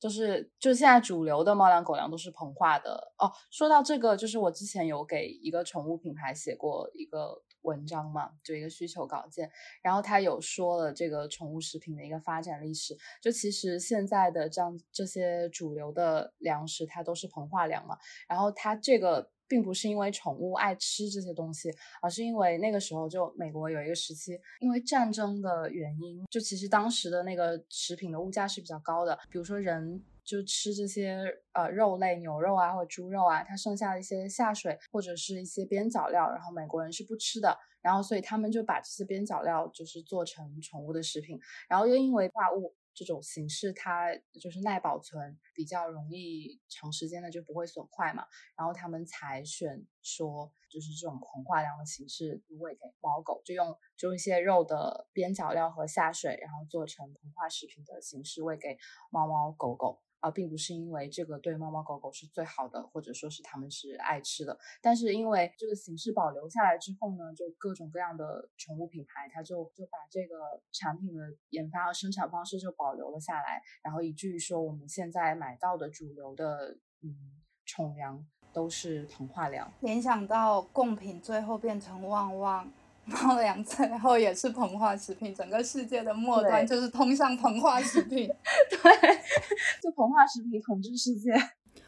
[0.00, 3.32] 就是就现在主流的猫粮狗粮都是膨化的哦。
[3.50, 12.94] 说到这个，就是我之前有给一个宠物品牌写过一个文章嘛，就一个需求稿件，然后他有说了这个宠物食品的一个发展历史。
[13.22, 17.96] 就其实现在的这样这些主流的粮食，它都是膨化粮嘛。
[18.28, 19.30] 然后它这个。
[19.54, 21.70] 并不是因为宠物爱吃这些东西，
[22.02, 29.16] 而是因为那个时候就美国有一个时期，因为战争的原因，就其实当时的那个食品的物价是比较高的。
[29.30, 41.38] 比如说人就吃这些呃肉类，牛肉啊或者猪肉啊，它剩下的一些下水或者是一些边角料，然后美国人是不吃的，然后所以他们就把这些边角料就是做成宠物的食品，
[41.68, 42.74] 然后又因为化物。
[42.94, 48.24] 这种形式它就是耐保存，比较容易长时间的就不会损坏嘛，
[48.56, 58.78] 然后他们才选说就是这种膨化粮的形式喂给猫狗，就用就一些肉的边角料和下水，然后做成膨化食品的形式喂给
[59.10, 60.00] 猫猫狗狗。
[60.24, 70.34] 啊并不是因为这个对猫猫狗狗是最好的，或者说是它们是爱吃的，但是因为这个形式保留下来之后呢，就各种各样的宠物品牌，它就就把这个
[70.72, 71.20] 产品的
[71.50, 79.70] 研发和生产方式就保留了下来，然后以至于说我们现在买到的主流的嗯宠粮都是膨化粮。
[79.80, 82.72] 联想到贡品最后变成旺旺。
[83.06, 88.28] 猫粮最后也是膨化食品，整个世界的末端就是通向膨化食品，
[88.70, 88.78] 对，
[89.82, 91.32] 就膨化食品统治世界。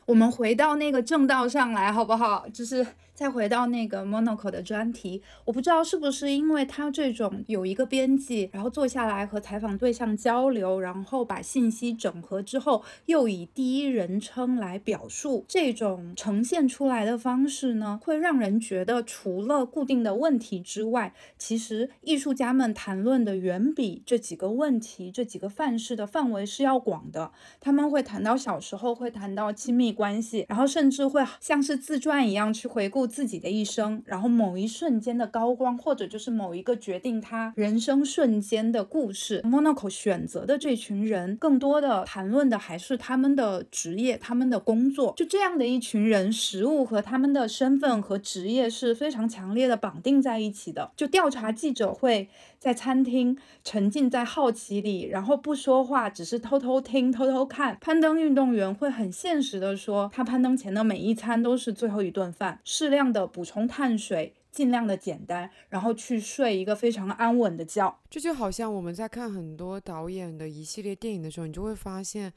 [0.05, 2.47] 我们回到那个正道上来，好不好？
[2.49, 2.87] 就是。
[3.17, 27.33] 再回到那个 Monaco 的专题，我不知道是不是因为他这种有一个编辑，然后坐下来和采访对象交流，然后把信息整合之后，又以第一人称来表述，这种呈现出来的方式呢，会让人觉得除了固定的问题之外，其实艺术家们谈论的远比这几个问题、这几个范式的范围是要广的。
[27.63, 33.06] 他们会谈到小时候，会谈到亲密关系，然后甚至会像是自传一样去回顾。
[33.07, 39.43] 自己的一生，然后某一瞬间的高光，或者就是某一个决定他人生瞬间的故事。
[39.43, 45.15] Monaco 选择的这群人，更多的谈论的还是他们的职业、他们的工作。
[45.17, 50.91] 就这样的一群人，食物和他们的身份和职业是非常强烈的绑定在一起的。
[50.97, 52.29] 就调查记者会
[52.59, 57.79] 在餐厅沉浸在好奇里，然后不说话，只是偷偷听、偷偷看。
[57.81, 63.07] 攀登运动员会很现实的说，他攀登前的每一餐都是最后一顿饭，适量。
[63.07, 67.97] 的补充碳水，尽量的简单，然后去睡一个非常安稳的觉。
[68.11, 72.33] 这就好像我们在看很多导演的一系列电影的时候，你就会发现，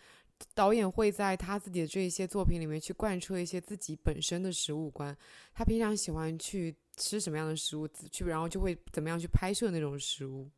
[0.53, 5.17] 导演会在他自己的这一些作品里面去贯彻一些自己本身的食物观。
[5.55, 10.51] 他平常喜欢去吃什么样的食物，去然后就会怎么样去拍摄那种食物。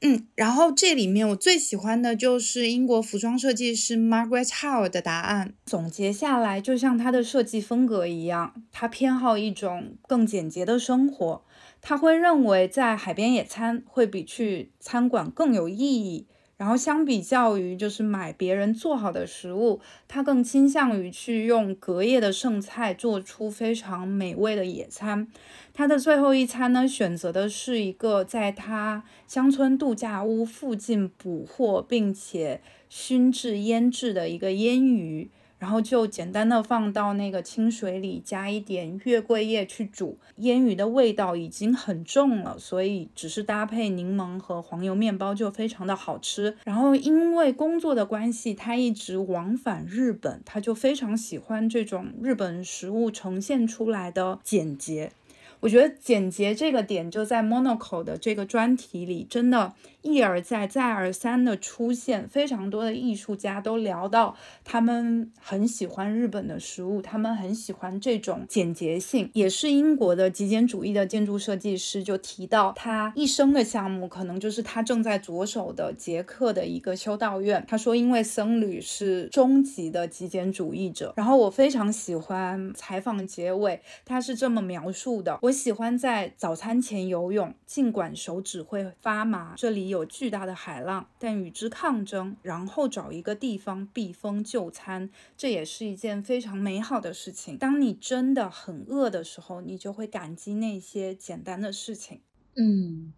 [0.00, 5.54] 嗯，然后这里面我最喜欢的就是英国服装设计师 Margaret Howard 的答案。
[5.64, 11.44] 总结下来，就像他的设计风格一样，他偏好一种更简洁的生活。
[11.80, 16.26] 他会认为在海边野餐会比去餐馆更有意义。
[16.56, 25.28] 然后相比较于就是买别人做好的食物，他更倾向于去用隔夜的剩菜做出非常美味的野餐。
[25.74, 35.30] 他的最后一餐呢，选择的是一个在他乡村度假屋附近捕获并且熏制腌制的一个腌鱼。
[35.58, 40.18] 然后就简单的放到那个清水里，加一点月桂叶去煮。
[40.36, 46.56] 腌鱼的味道已经很重了，所以只是搭配柠檬和黄油面包就非常的好吃。
[46.64, 55.12] 然后因为工作的关系，他一直往返日本，他就非常喜欢这种日本食物呈现出来的简洁。
[55.60, 59.74] 我觉得简洁这个点就在 Monaco 的这个专题里，真的。
[60.02, 69.28] 一而再、再而三的出现，非常多的艺术家都聊到他们很喜欢日本的食物，他们很喜欢这种简洁性。
[69.32, 77.64] 也是英国的极简主义的建筑设计师就提到，他一生的项目可能就是他正在着手的捷克的一个修道院。
[77.66, 81.14] 他说，因为僧侣是终极的极简主义者。
[81.16, 89.54] 然后我非常喜欢采访结尾，他是这么描述的：我喜欢在早餐前游泳，尽管手指会发麻。
[89.56, 97.56] 这里有巨大的海浪，但与之抗争，然后找一个地方避风就餐，这也是一件非常美好的事情。
[97.56, 102.20] 当你真的很饿的时候，你就会感激那些简单的事情。
[102.56, 103.12] 嗯。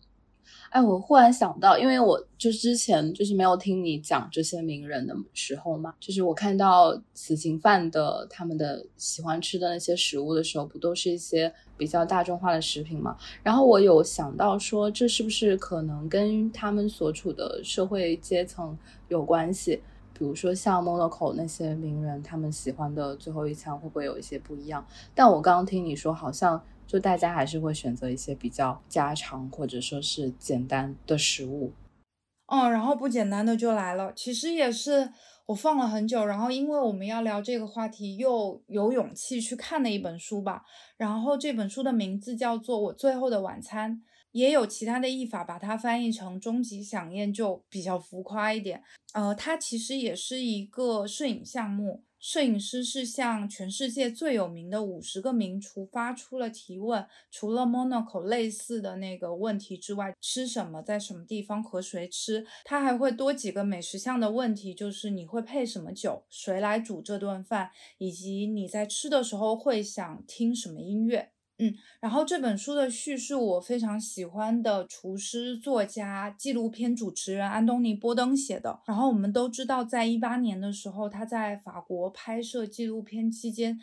[0.70, 13.16] 哎，我忽然想到，因为我就之前就是没有听你讲这些名人的时候嘛，就是我看到死刑犯的他们的喜欢吃的那些食物的时候，不都是一些比较大众化的食品嘛？
[13.42, 18.76] 然后我有想到说，这是不是可能跟他们所处的社会阶层
[19.08, 19.80] 有关系？
[20.12, 24.86] 比如说像 Monaco 那些名人，他们喜欢的最后一餐会不会有一些不一样？
[25.14, 26.62] 但我刚刚听你说，好像。
[26.88, 31.72] 就大家还是会选择一些比较家常或者说是简单的食物，
[32.46, 34.10] 嗯，然后不简单的就来了。
[34.16, 35.12] 其实也是
[35.44, 40.64] 我放了很久，然后因为我们要聊这个话题，又有勇气去看的一本书吧。
[40.96, 43.92] 然后这本书的名字叫做《我最后的晚餐》，
[44.32, 48.82] 也有其他的译法把它翻译成《终极想宴》，就比较浮夸一点。
[49.12, 52.02] 呃，它其实也是一个摄影项目。
[52.20, 71.30] 摄影师是向全世界最有名的五十个名厨发出了提问，除了 Monaco 类似的那个问题之外，吃什么，在什么地方和谁吃，他还会多几个美食项的问题，就是你会配什么酒，谁来煮这顿饭，以及你在吃的时候会想听什么音乐。
[71.60, 78.80] 嗯，然后这本书的叙述我非常喜欢的厨师、作家、纪录片主持人安东尼·波登写的。
[78.86, 83.78] 然后我们都知道，在一八年的时候，他在法国拍摄纪录片期间，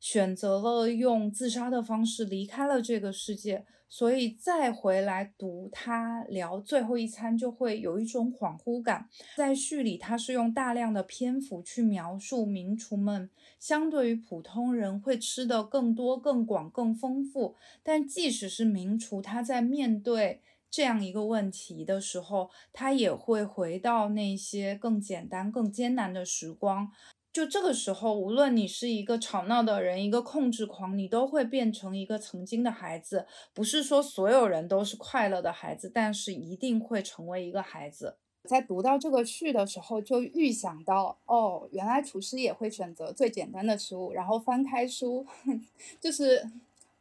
[0.00, 3.64] 选择了用自杀的方式离开了这个世界。
[3.92, 9.08] 所以再回来读他聊最后一餐，就会有一种恍惚感。
[9.36, 13.28] 在序里，他是用大量的篇幅去描述名厨们
[13.58, 17.56] 相对于普通人会吃的更多、更广、更丰富。
[17.82, 20.40] 但即使是名厨，他在面对
[20.70, 26.92] 这样一个问题的时候，他也会回到那些更简单、更艰难的时光。
[27.32, 33.26] 就这个时候，无论你是一个吵闹的人，一个控制狂，你都会变成一个曾经的孩子。
[33.54, 38.16] 不是说所有人都是快乐的孩子，但是一定会成为一个孩子。
[38.44, 44.12] 在读到这个序的时候，就预想到，哦，原来厨师也会选择最简单的食物。
[44.12, 45.24] 然后翻开书，
[46.00, 46.50] 就是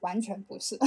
[0.01, 0.77] 完全不是。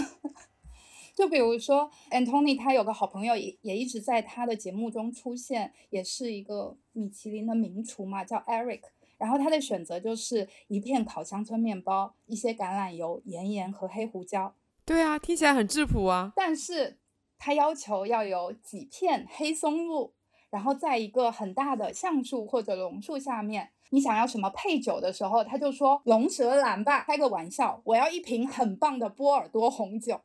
[1.17, 8.83] 就比如说，Antony 他有个好朋友，也也一直在他的节目中出现，也是一个米其林的名厨嘛，叫 Eric。
[9.23, 14.53] 然后他的选择就是一片烤乡村面包，一些橄榄油、盐盐和黑胡椒。
[14.85, 16.33] 对啊，听起来很质朴啊。
[16.35, 16.99] 但是
[17.39, 20.13] 他要求要有几片黑松露，
[20.51, 23.71] 然后在一个很大的橡树或者榕树下面。
[23.91, 30.21] 你想要什么配酒的时候，他就说龙舌兰吧，开个玩笑，我要一瓶很棒的波尔多红酒。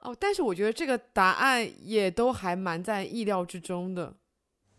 [0.00, 4.14] 哦，但是我觉得这个答案也都还蛮在意料之中的。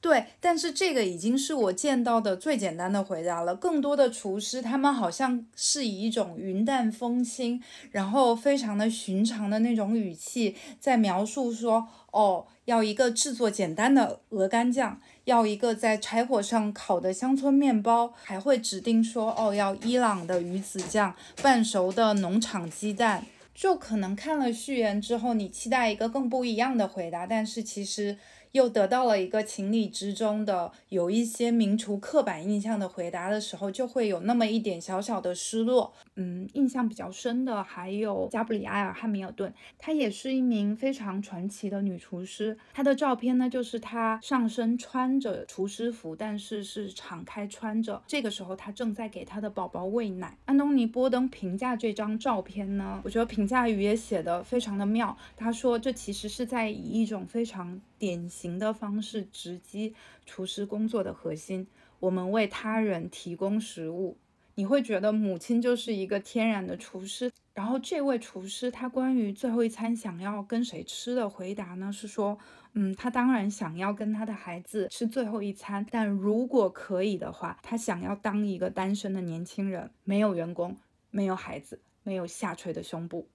[0.05, 3.55] 对，但是这个已经是我见到的最简单的回答了。
[3.55, 23.25] 更多的厨师，他们好像是以一种云淡风轻，然后非常的寻常的那种语气，在描述说：哦，要一个制作简单的鹅肝酱，要一个在柴火上烤的乡村面包，还会指定说：哦，要伊朗的鱼子酱，半熟的农场鸡蛋。
[23.55, 28.19] 就可能看了序言之后，你期待一个更不一样的回答，但是其实。
[28.55, 35.91] 又得到了一个情理之中的有一些名厨刻板印象的回答的时候，就会有那么一点小小的失落。
[36.15, 42.57] 嗯，印象比较深的还有加布里埃尔·汉密尔顿，她也是一名非常传奇的女厨师。
[42.73, 48.01] 她的照片呢，就是她上身穿着厨师服，但是是敞开穿着。
[48.07, 50.37] 这个时候，她正在给她的宝宝喂奶。
[50.45, 55.17] 安东尼·波登评价这张照片呢，我觉得评价语也写得非常的妙。
[55.35, 57.81] 他说，这其实是在以一种非常。
[57.97, 59.95] 典型的方式直击
[60.25, 61.65] 厨师工作的核心。
[62.01, 64.17] 我们为他人提供食物，
[64.55, 67.31] 你会觉得母亲就是一个天然的厨师。
[67.53, 71.89] 然后这位厨师他关于最后一餐想要跟谁吃的回答呢？
[71.91, 72.37] 是说，
[72.73, 80.75] 嗯，他当然想要跟他的孩子吃最后一餐，但如果可以的话，他想要当一个单身的年轻人，没有员工，
[81.11, 83.29] 没有孩子，没有下垂的胸部。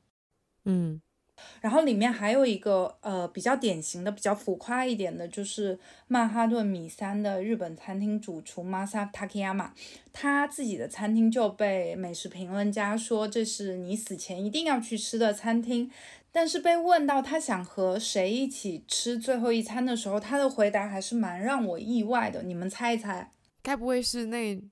[0.64, 1.00] 嗯。
[1.60, 5.78] 然后里面还有一个呃比较典型的、比较浮夸一点的，就是
[6.08, 9.70] 曼哈顿米三的日本餐厅主厨 Masa Takeyama，
[10.12, 15.90] 他自己的餐厅就被美食评论家说这是你死前一定要去吃的餐厅。
[16.32, 22.40] 但是被问到他想和谁一起吃最后一餐的时候，他的回答还是蛮让我意外的。
[22.44, 23.32] 你们猜一猜？
[23.64, 24.62] 该不会是那？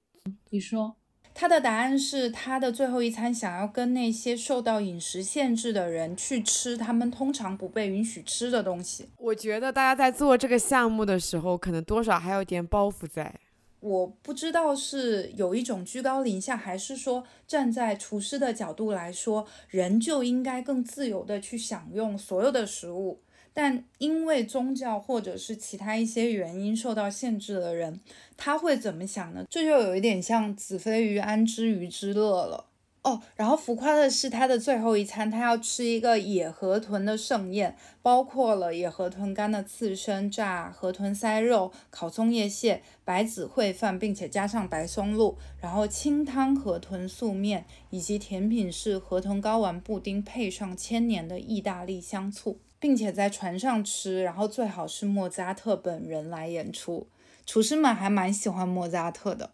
[0.51, 0.95] 你说？
[1.41, 9.09] 他的答案是，他的最后一餐想要跟那些受到饮食限制的人去吃他们通常不被允许吃的东西。
[9.17, 13.33] 我觉得大家在做这个项目的时候，可能多少还有点包袱在。
[13.79, 23.21] 我不知道是有一种居高临下，还是说站在厨师的角度来说，人就应该更自由的去享用所有的食物。
[23.61, 28.01] 但因为宗教或者是其他一些原因受到限制的人，
[28.37, 29.45] 他会怎么想呢？
[29.51, 32.67] 这就有一点像子非鱼安知鱼之乐了
[33.03, 33.21] 哦。
[33.35, 52.61] 然后浮夸的是，他的最后一餐，他要吃一个野河豚的盛宴，包括了野河豚干的刺身、炸河豚腮肉、烤松叶蟹、白子烩饭，并且加上白松露，然后清汤河豚素面，以及甜品是河豚睾丸布丁，配上千年的意大利香醋。
[52.81, 57.09] 并且在船上吃，然后最好是莫扎特本人来演出。
[57.45, 59.53] 厨师们还蛮喜欢莫扎特的。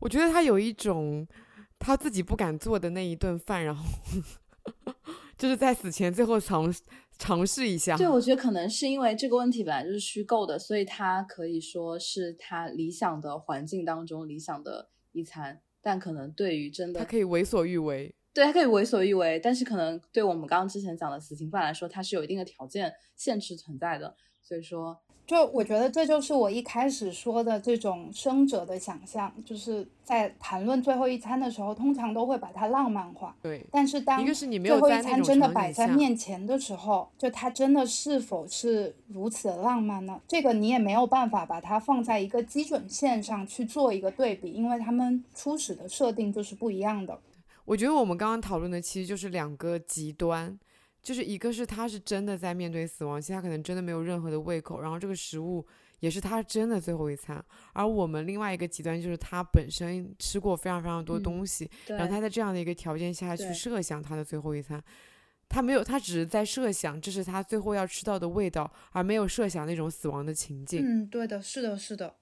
[0.00, 1.26] 我觉得他有一种
[1.78, 3.84] 他自己不敢做的那一顿饭，然后
[5.38, 6.74] 就是在死前最后尝
[7.18, 7.96] 尝试一下。
[7.96, 18.14] 对，我觉得可能是因为这个问题本来就是虚构的，所以他可以说是他理想的环境当中理想的一餐，但可能对于真的，他可以为所欲为。
[18.36, 24.98] 对，他可以为所欲为，但是可能对我们刚刚之前讲的死刑犯来说，它是有一定的条件限制存在的，所以说。
[25.26, 33.34] 就我觉得这就是我一开始说的这种生者的想象，就是在谈论最后一餐的时候，通常都会把它浪漫化。
[33.42, 40.20] 对，但是当最后一餐真的摆在面前的时候，就它真的是否是如此的浪漫呢？
[40.28, 47.18] 这个你也没有办法把它放在一个基准线上去做一个对比，因为他们初始的设定就是不一样的。
[47.66, 50.58] 我觉得我们刚刚讨论的其实就是两个极端。
[51.02, 55.64] 就是一个是他是真的在面对死亡，其实他可能真的没有任何的胃口，然后这个食物
[56.00, 57.40] 也是他真的最后一餐。
[57.74, 64.82] 而我们另外一个极端就是他本身吃过非常非常多东西，然后他在这样的一个条件下去设想他的最后一餐，
[65.48, 70.82] 他没有，他只是在设想这是他最后要吃到的味道，而没有设想那种死亡的情境。
[70.84, 72.16] 嗯，对的，是的，是的。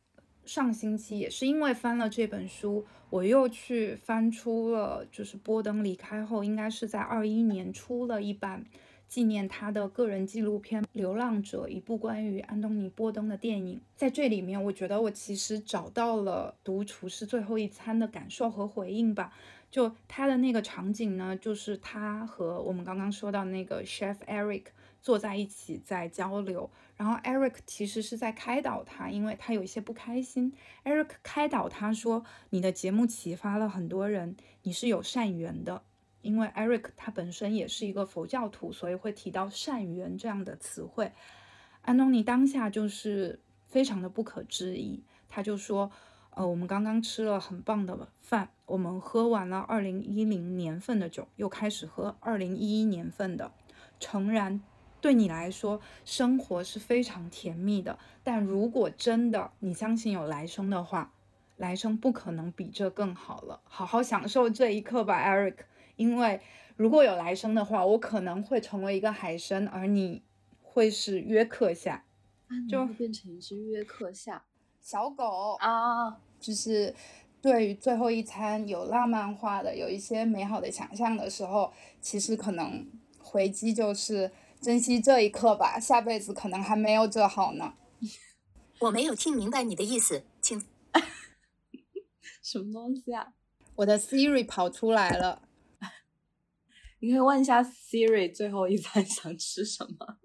[0.44, 8.64] 上星期也是因为翻了这本书，我又去翻出了，就是波登离开后，应该是在二一年出了一版
[9.08, 13.80] 纪念他的个人纪录片《流浪者》，一部关于安东尼·波登的电影。
[13.94, 19.32] 在这里面，我觉得我其实找到了读《厨师最后一餐》的感受和回应吧。
[19.70, 24.64] 就他的那个场景呢，就是他和我们刚刚说到那个 Chef Eric
[25.04, 26.70] 坐在一起在交流。
[26.96, 30.54] 然后 Eric 其实是在开导他，因为他有一些不开心。
[30.84, 35.82] Eric 开导他说：“你的节目启发了很多人，你是有善缘的。”
[36.22, 41.12] 因为 Eric 他本身也是一个佛教徒，所以会提到善缘这样的词汇。
[41.82, 45.90] 安东尼当下就是非常的不可置疑，他就说
[46.34, 53.52] ：“呃，我们刚刚吃了很棒的饭，我们喝完了2010年份的酒，又开始喝2011年份的，
[54.00, 54.62] 诚然。”
[55.04, 57.98] 对你来说，生活是非常甜蜜的。
[58.22, 61.12] 但如果真的你相信有来生的话，
[61.58, 63.60] 来生不可能比这更好了。
[63.64, 65.56] 好好享受这一刻吧，Eric。
[65.96, 66.40] 因为
[66.76, 70.22] 如果有来生的话，我可能会成为一个海参，而你
[70.62, 72.06] 会是约克夏，
[72.66, 74.42] 就变成一只约克夏
[74.80, 76.16] 小狗啊。
[76.40, 76.94] 就是
[77.42, 82.86] 对于最后一餐有浪漫化的、有一些美好的想象的时候，其实可能
[83.18, 84.30] 回击就是。
[84.64, 87.74] 珍惜这一刻吧，下辈子可能还没有这好呢。
[88.80, 90.58] 我没有听明白你的意思，请
[92.42, 93.34] 什么东西啊？
[93.76, 95.46] 我的 Siri 跑出来了，
[97.00, 100.18] 你可以问一下 Siri 最后一餐想吃什么。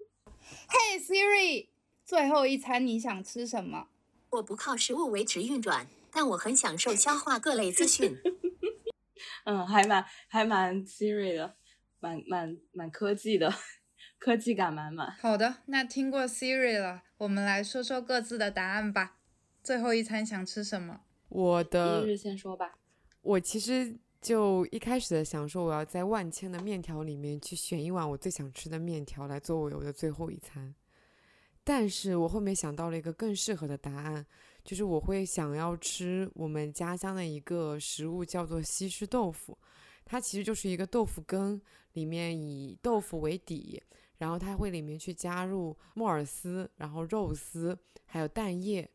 [0.68, 1.68] 嘿，Siri，
[2.06, 3.88] 最后一餐你想吃什么？
[4.30, 8.16] 我不靠食物维持运转，但我很享受消化各类资讯。
[9.44, 11.56] 嗯，还蛮还蛮 Siri 的，
[11.98, 13.52] 蛮蛮蛮科技的。
[14.20, 15.10] 科技感满满。
[15.18, 19.16] 好的，那听过 Siri 了，我们来说说各自的答案吧。
[19.62, 21.00] 最后一餐想吃什么？
[21.30, 22.78] 我的一日先说吧。
[23.22, 30.74] 我其实就一开始的想说，我要在万千的面条里面去选一碗我最想吃的面条来作为我的最后一餐。
[31.64, 34.26] 但是我后面想到了一个更适合的答案，
[34.62, 39.56] 就是我会想要吃我们家乡的一个食物，叫做西施豆腐。
[40.04, 41.60] 它其实就是一个豆腐羹，
[41.92, 43.82] 里面以豆腐为底。
[44.20, 48.86] 然后它会里面去加入木耳丝，然后肉丝，还有蛋液，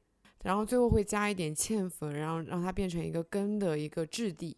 [0.43, 4.55] 然后最后会加一点芡粉，然后让它变成一个羹的一个质地。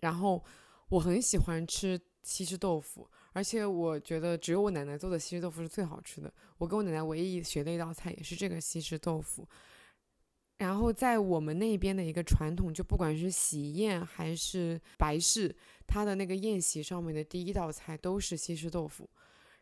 [0.00, 0.44] 然后
[0.88, 6.32] 我很喜欢吃西施豆腐，而且我觉得只有我奶奶做的西施豆腐是最好吃的。
[6.58, 9.48] 我跟我奶奶唯一学的一道菜也是这个西施豆腐。
[10.58, 15.54] 然后在我们那边的一个传统，就不管是喜宴还是白事，
[15.86, 19.08] 它的那个宴席上面的第一道菜都是西施豆腐。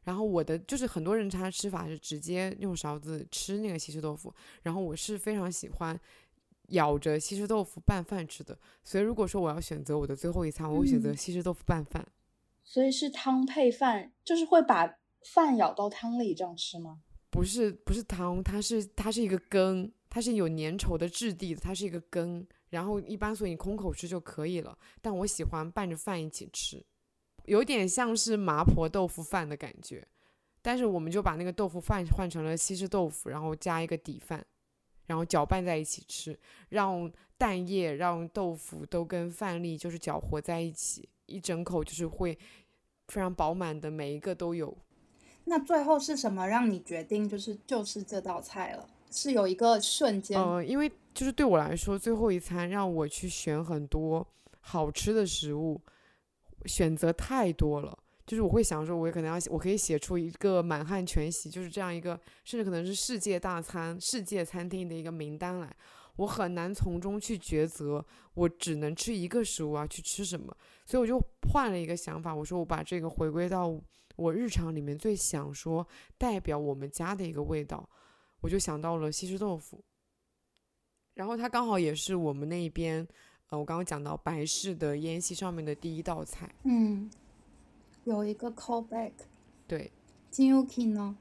[0.05, 4.33] 然后我的就是很多人他吃法是直接用勺子吃那个西施豆腐，
[4.63, 5.99] 然后我是非常喜欢
[6.69, 8.59] 咬着西施豆腐拌饭吃的。
[8.83, 12.07] 所以如果说我要选择我的最后一餐，我会选择嗯西施豆腐拌饭。
[12.63, 17.01] 所以是汤配饭，就是会把饭舀到汤里这样吃吗？
[17.31, 22.47] 不是不是汤，它是它是一个羹，它是有粘稠的质地的，它是一个羹。
[22.71, 26.85] 然后一般所以你空口吃就可以了，但我喜欢拌着饭一起吃，
[27.45, 30.07] 有点像是麻婆豆腐饭的感觉。
[30.63, 34.43] 但是我们就把那个豆腐饭换成了西式豆腐，然后加一个底饭，
[35.07, 36.39] 然后搅拌在一起吃，
[36.71, 42.39] 让蛋液、让豆腐都跟饭粒就是搅和在一起，一整口就是会
[43.09, 44.75] 非常饱满的，每一个都有
[45.45, 48.89] 那最后是什么让你决定就是就是这道菜了？
[49.11, 54.27] 是有一个瞬间，呃，因为就是对我来说，最后一餐让我去选很多
[54.61, 55.79] 好吃的食物，
[56.67, 57.99] 选择太多了。
[58.27, 65.77] 就是我会想说，我可能要，我可以写出一个满汉全席，就是这样一个，甚至可能是世界大餐、世界餐厅的一个名单来。
[66.17, 68.03] 我很难从中去抉择，
[68.35, 70.57] 我只能吃一个食物啊，去吃什么？
[70.87, 71.21] 所以我就
[71.53, 73.79] 换了一个想法，我说我把这个回归到
[74.17, 75.87] 我日常里面最想说
[76.17, 77.87] 代表我们家的一个味道，
[78.41, 79.85] 我就想到了西施豆腐。
[81.15, 83.07] 然后它刚好也是我们那边，
[83.51, 86.55] 呃，我刚刚讲到白氏的宴席上面的第一道菜。
[86.65, 87.11] 嗯，
[88.05, 89.13] 有一个 callback。
[89.67, 89.93] 对，
[90.31, 91.17] 金 Yuki 呢？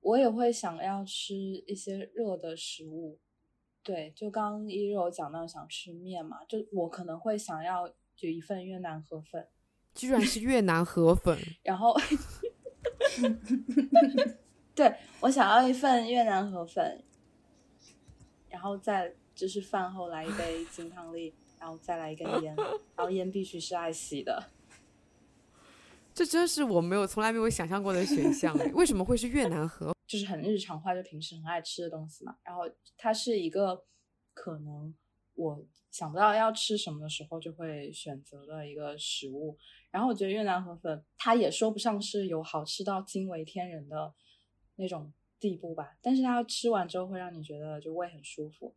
[0.00, 3.18] 我也会想要吃一些热的食物。
[3.84, 9.48] 对，就刚刚一柔讲到想吃面嘛，就我可能会想要就一份越南河粉，
[9.94, 11.94] 居然是越南河粉， 然后，
[14.74, 17.02] 对我想要一份越南河粉，
[18.48, 24.50] 然后再就是饭后来一杯金汤力，然后再来一根烟，然后烟必须是爱惜的。
[26.12, 28.68] 这真是我没有从来没有想象过的选项诶。
[28.72, 29.94] 为什么会是越南河？
[30.04, 32.36] 就是很日常化，就平时很爱吃的东西嘛。
[32.42, 32.62] 然后
[32.96, 33.84] 它是一个
[34.34, 34.92] 可能
[35.34, 39.56] 我想不到要吃什么的时候就会选择的一个食物。
[39.92, 44.12] 然后我觉得越南河粉它也说不上是有好吃到惊为天人的
[44.74, 48.74] 那种地步吧，但是它吃完之后会让你觉得就胃很舒服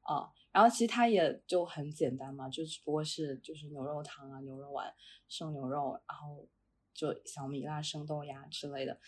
[0.00, 0.30] 啊。
[0.56, 4.90] 然后其实它也就很简单嘛，就只不过是就是牛肉汤啊、牛肉丸、
[5.28, 6.48] 生牛肉，然后
[6.94, 8.98] 就小米辣、生豆芽之类的。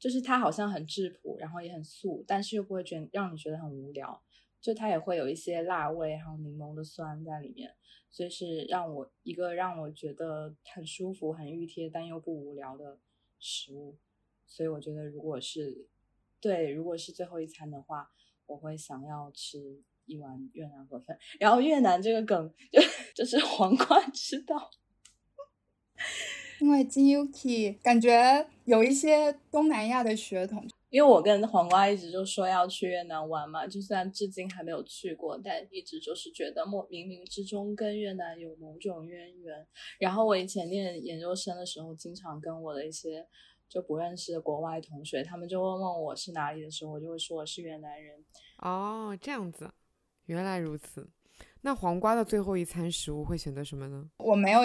[0.00, 4.20] 就是它好像很质朴，然后也很素，但是又不会觉让你觉得很无聊。
[4.60, 7.72] 就它也会有一些辣味，还有柠檬的酸在里面，
[8.10, 12.98] 所以是让我一个让我觉得很舒服、很熨贴，但又不无聊的
[13.38, 13.96] 食物。
[14.44, 15.86] 所以我觉得，如果是
[16.40, 18.10] 对，如果是最后一餐的话，
[18.46, 21.16] 我会想要吃一碗越南河粉。
[21.38, 22.80] 然后越南这个梗就
[23.14, 24.70] 就是 黄瓜知道。
[26.60, 39.66] 因为金 Yuki 感觉有一些东南亚的血统，因为我跟黄瓜一直就说要去越南玩嘛，就算至今还没有去过，但一直就是觉得莫冥冥之中跟越南有某种渊源。
[39.98, 43.26] 然后我以前念研究生的时候，经常跟我的一些
[43.68, 48.24] 就不认识的国外同学，他们就问问我是哪里的时候，我就会说我是越南人。
[48.62, 49.70] 哦，这样子，
[50.26, 51.06] 原来如此。
[51.62, 54.04] 那黄瓜的最后一餐食物会选择什么呢？
[54.18, 54.60] 我没有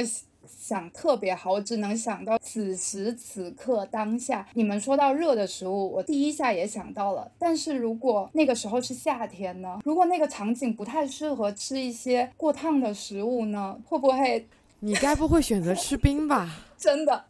[0.47, 4.47] 想特别好，我只能想到此时此刻当下。
[4.53, 7.31] 你们说到热的食物，我第一下也想到了。
[7.39, 9.79] 但是如果那个时候是夏天呢？
[9.83, 13.79] 如果那个场景不太适合吃一些过烫的食物呢？
[13.85, 14.47] 会不会
[14.79, 16.67] 你该不会选择吃冰吧？
[16.81, 17.23] 真的，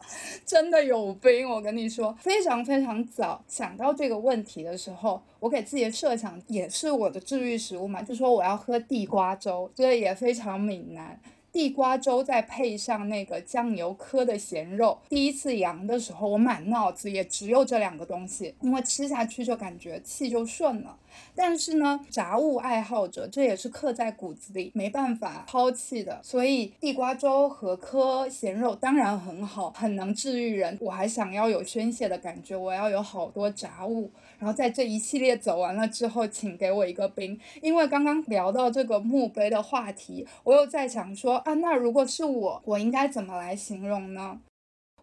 [0.45, 1.47] 真的有冰！
[1.49, 11.19] 我跟你说，非常非常早想到这个问题的时候，我给自己的设想也是我的治愈食物嘛，就说我要喝地瓜粥，这也非常闽南。
[11.51, 20.97] 地瓜粥再配上那个酱油磕的咸肉，第一次阳的时候，我满脑子也只有这两个东西，因为吃下去就感觉气就顺了。
[21.35, 26.19] 但是呢，杂物爱好者这也是刻在骨子里，没办法抛弃的。
[26.23, 30.77] 所以地瓜粥和颗咸肉当然很好，很能治愈人。
[30.81, 34.11] 我还想要有宣泄的感觉，我要有好多杂物。
[34.39, 44.39] 然后在这一系列走完了之后，请给我一个冰，因为刚刚聊到这个墓碑的话题，我又在想说啊，那如果是我，我应该怎么来形容呢？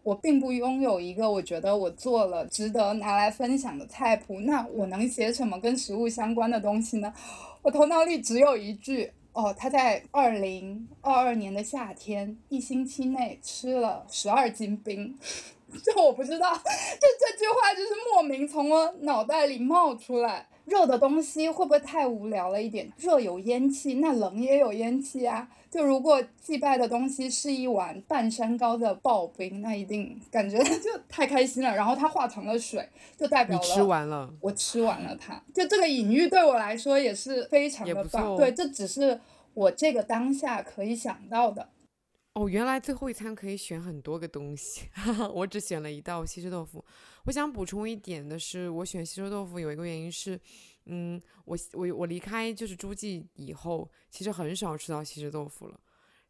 [0.09, 7.13] 我并不拥有一个我觉得我做了值得拿来分享的菜谱，那我能写什么跟食物相关的东西呢？
[7.61, 15.15] 我头脑里只有一句哦，他在二零二二年的夏天一星期内吃了十二斤冰，
[15.85, 20.47] 就我不知道，就这句话就是莫名从我脑袋里冒出来。
[20.69, 22.91] 热的东西会不会太无聊了一点？
[22.97, 25.49] 热有烟气，那冷也有烟气啊。
[25.69, 31.75] 就如果祭拜的东西是一碗半山高的刨冰，那一定感觉 就太开心了。
[31.75, 35.43] 然后它化成了水，就代表了吃完了，我吃完了它。
[35.53, 38.35] 就这个隐喻对我来说也是非常的棒。
[38.37, 39.19] 对，这只是
[39.53, 41.69] 我这个当下可以想到的。
[42.33, 44.83] 哦，原来最后一餐可以选很多个东西，
[45.33, 46.83] 我只选了一道西施豆腐。
[47.29, 50.39] 我想补充一点的是，我选西施豆腐有一个原因是，
[50.85, 55.79] 嗯，我我我离开就是诸暨以后，其实很少吃到西施豆腐了，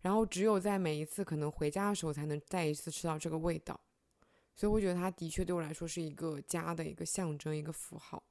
[0.01, 3.79] 然后只有在每一次可能回家的时候才能再一次吃到这个味道，
[4.53, 8.21] 所以我觉得它的确对我来说是一个家的一个象征，一个符号。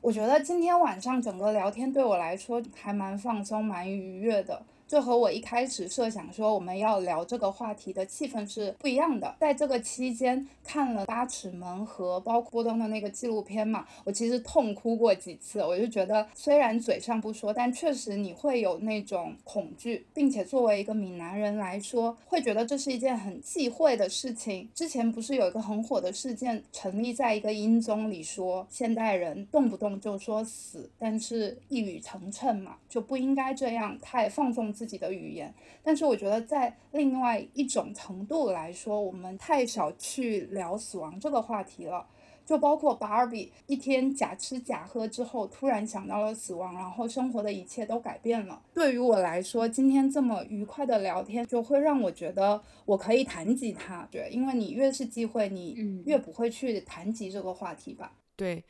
[0.00, 4.64] 我觉得今天晚上整个聊天对我来说还蛮放松、蛮愉悦的。
[4.90, 9.36] 这和我一开始设想说我们要聊这个话题的气氛是不一样的。
[9.38, 15.60] 在这个期间看了《八尺门》和包括波登的那个纪录片嘛，我其实痛哭过几次。
[15.60, 24.68] 我就觉得虽然嘴上不说，但确实你会有那种恐惧，并且作为一个闽南人来说，会觉得这是一件很忌讳的事情。
[24.74, 34.74] 之前不是有一个很火的事件，成立在一个音综里说现代人动不动就说死，但是一语成谶嘛，就不应该这样太放纵。
[34.80, 42.06] 自己的语言，但是我觉得在另外一种程度来说，我们太少去聊死亡这个话题了。
[42.46, 48.62] 就包括芭比一天假吃假喝之后，突然想到了死亡，然后生活的一切都改变了。
[48.72, 54.08] 对于我来说，今天这么愉快的聊天，就会让我觉得我可以谈及它。
[54.10, 55.76] 对，因为你越是忌讳，你
[56.06, 58.16] 越不会去谈及这个话题吧？
[58.34, 58.64] 对，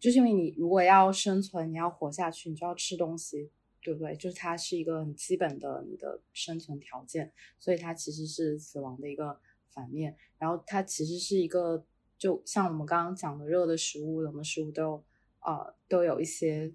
[0.00, 3.50] 就是因为你如果要生存，你要活下去，你就要吃东西。
[3.82, 4.14] 对不对？
[4.16, 9.38] 就是它是一个很基本的你的生存条件，所以它其实是死亡的一个
[9.70, 10.16] 反面。
[10.38, 11.84] 然后它其实是一个，
[12.16, 15.04] 就像我们刚刚讲的，热的食物、冷的食物都有，
[15.40, 16.72] 呃，都有一些。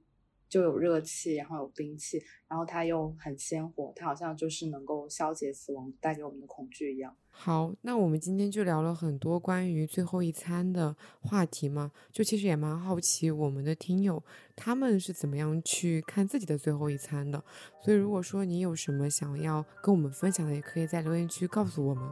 [0.50, 7.16] 就有热气，然后有冰气，然后它又很鲜活，它好像就是能够消解死亡带给我们的恐惧一样。
[7.30, 14.24] 好，那我们今天就聊了很多关于最后一餐的话题嘛，就其实也蛮好奇我们的听友
[14.56, 17.44] 他们是怎么样去看自己的最后一餐的。
[17.84, 22.04] 所以如果说你有什么想要跟我们分享的，也可以在留言区告诉我们。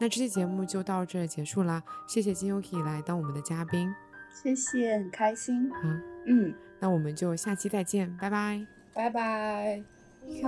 [0.00, 3.92] 那这期节目就到这结束啦，谢谢金 Yuki 来当我们的嘉宾，
[4.32, 5.68] 谢谢，很开心。
[5.82, 6.67] 嗯，嗯。
[6.80, 9.82] 那我们就下期再见，拜拜，拜拜。
[10.26, 10.42] し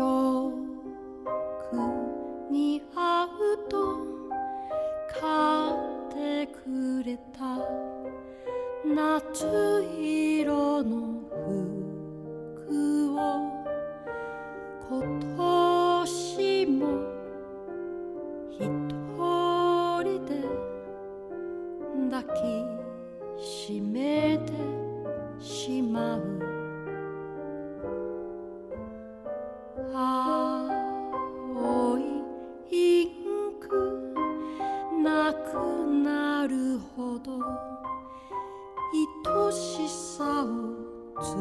[41.22, 41.36] す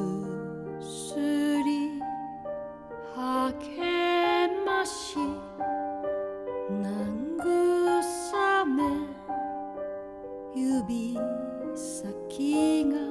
[1.63, 2.01] り
[3.15, 5.15] 励まし
[6.69, 8.83] 慰め
[10.53, 11.17] 指
[11.75, 13.08] 先が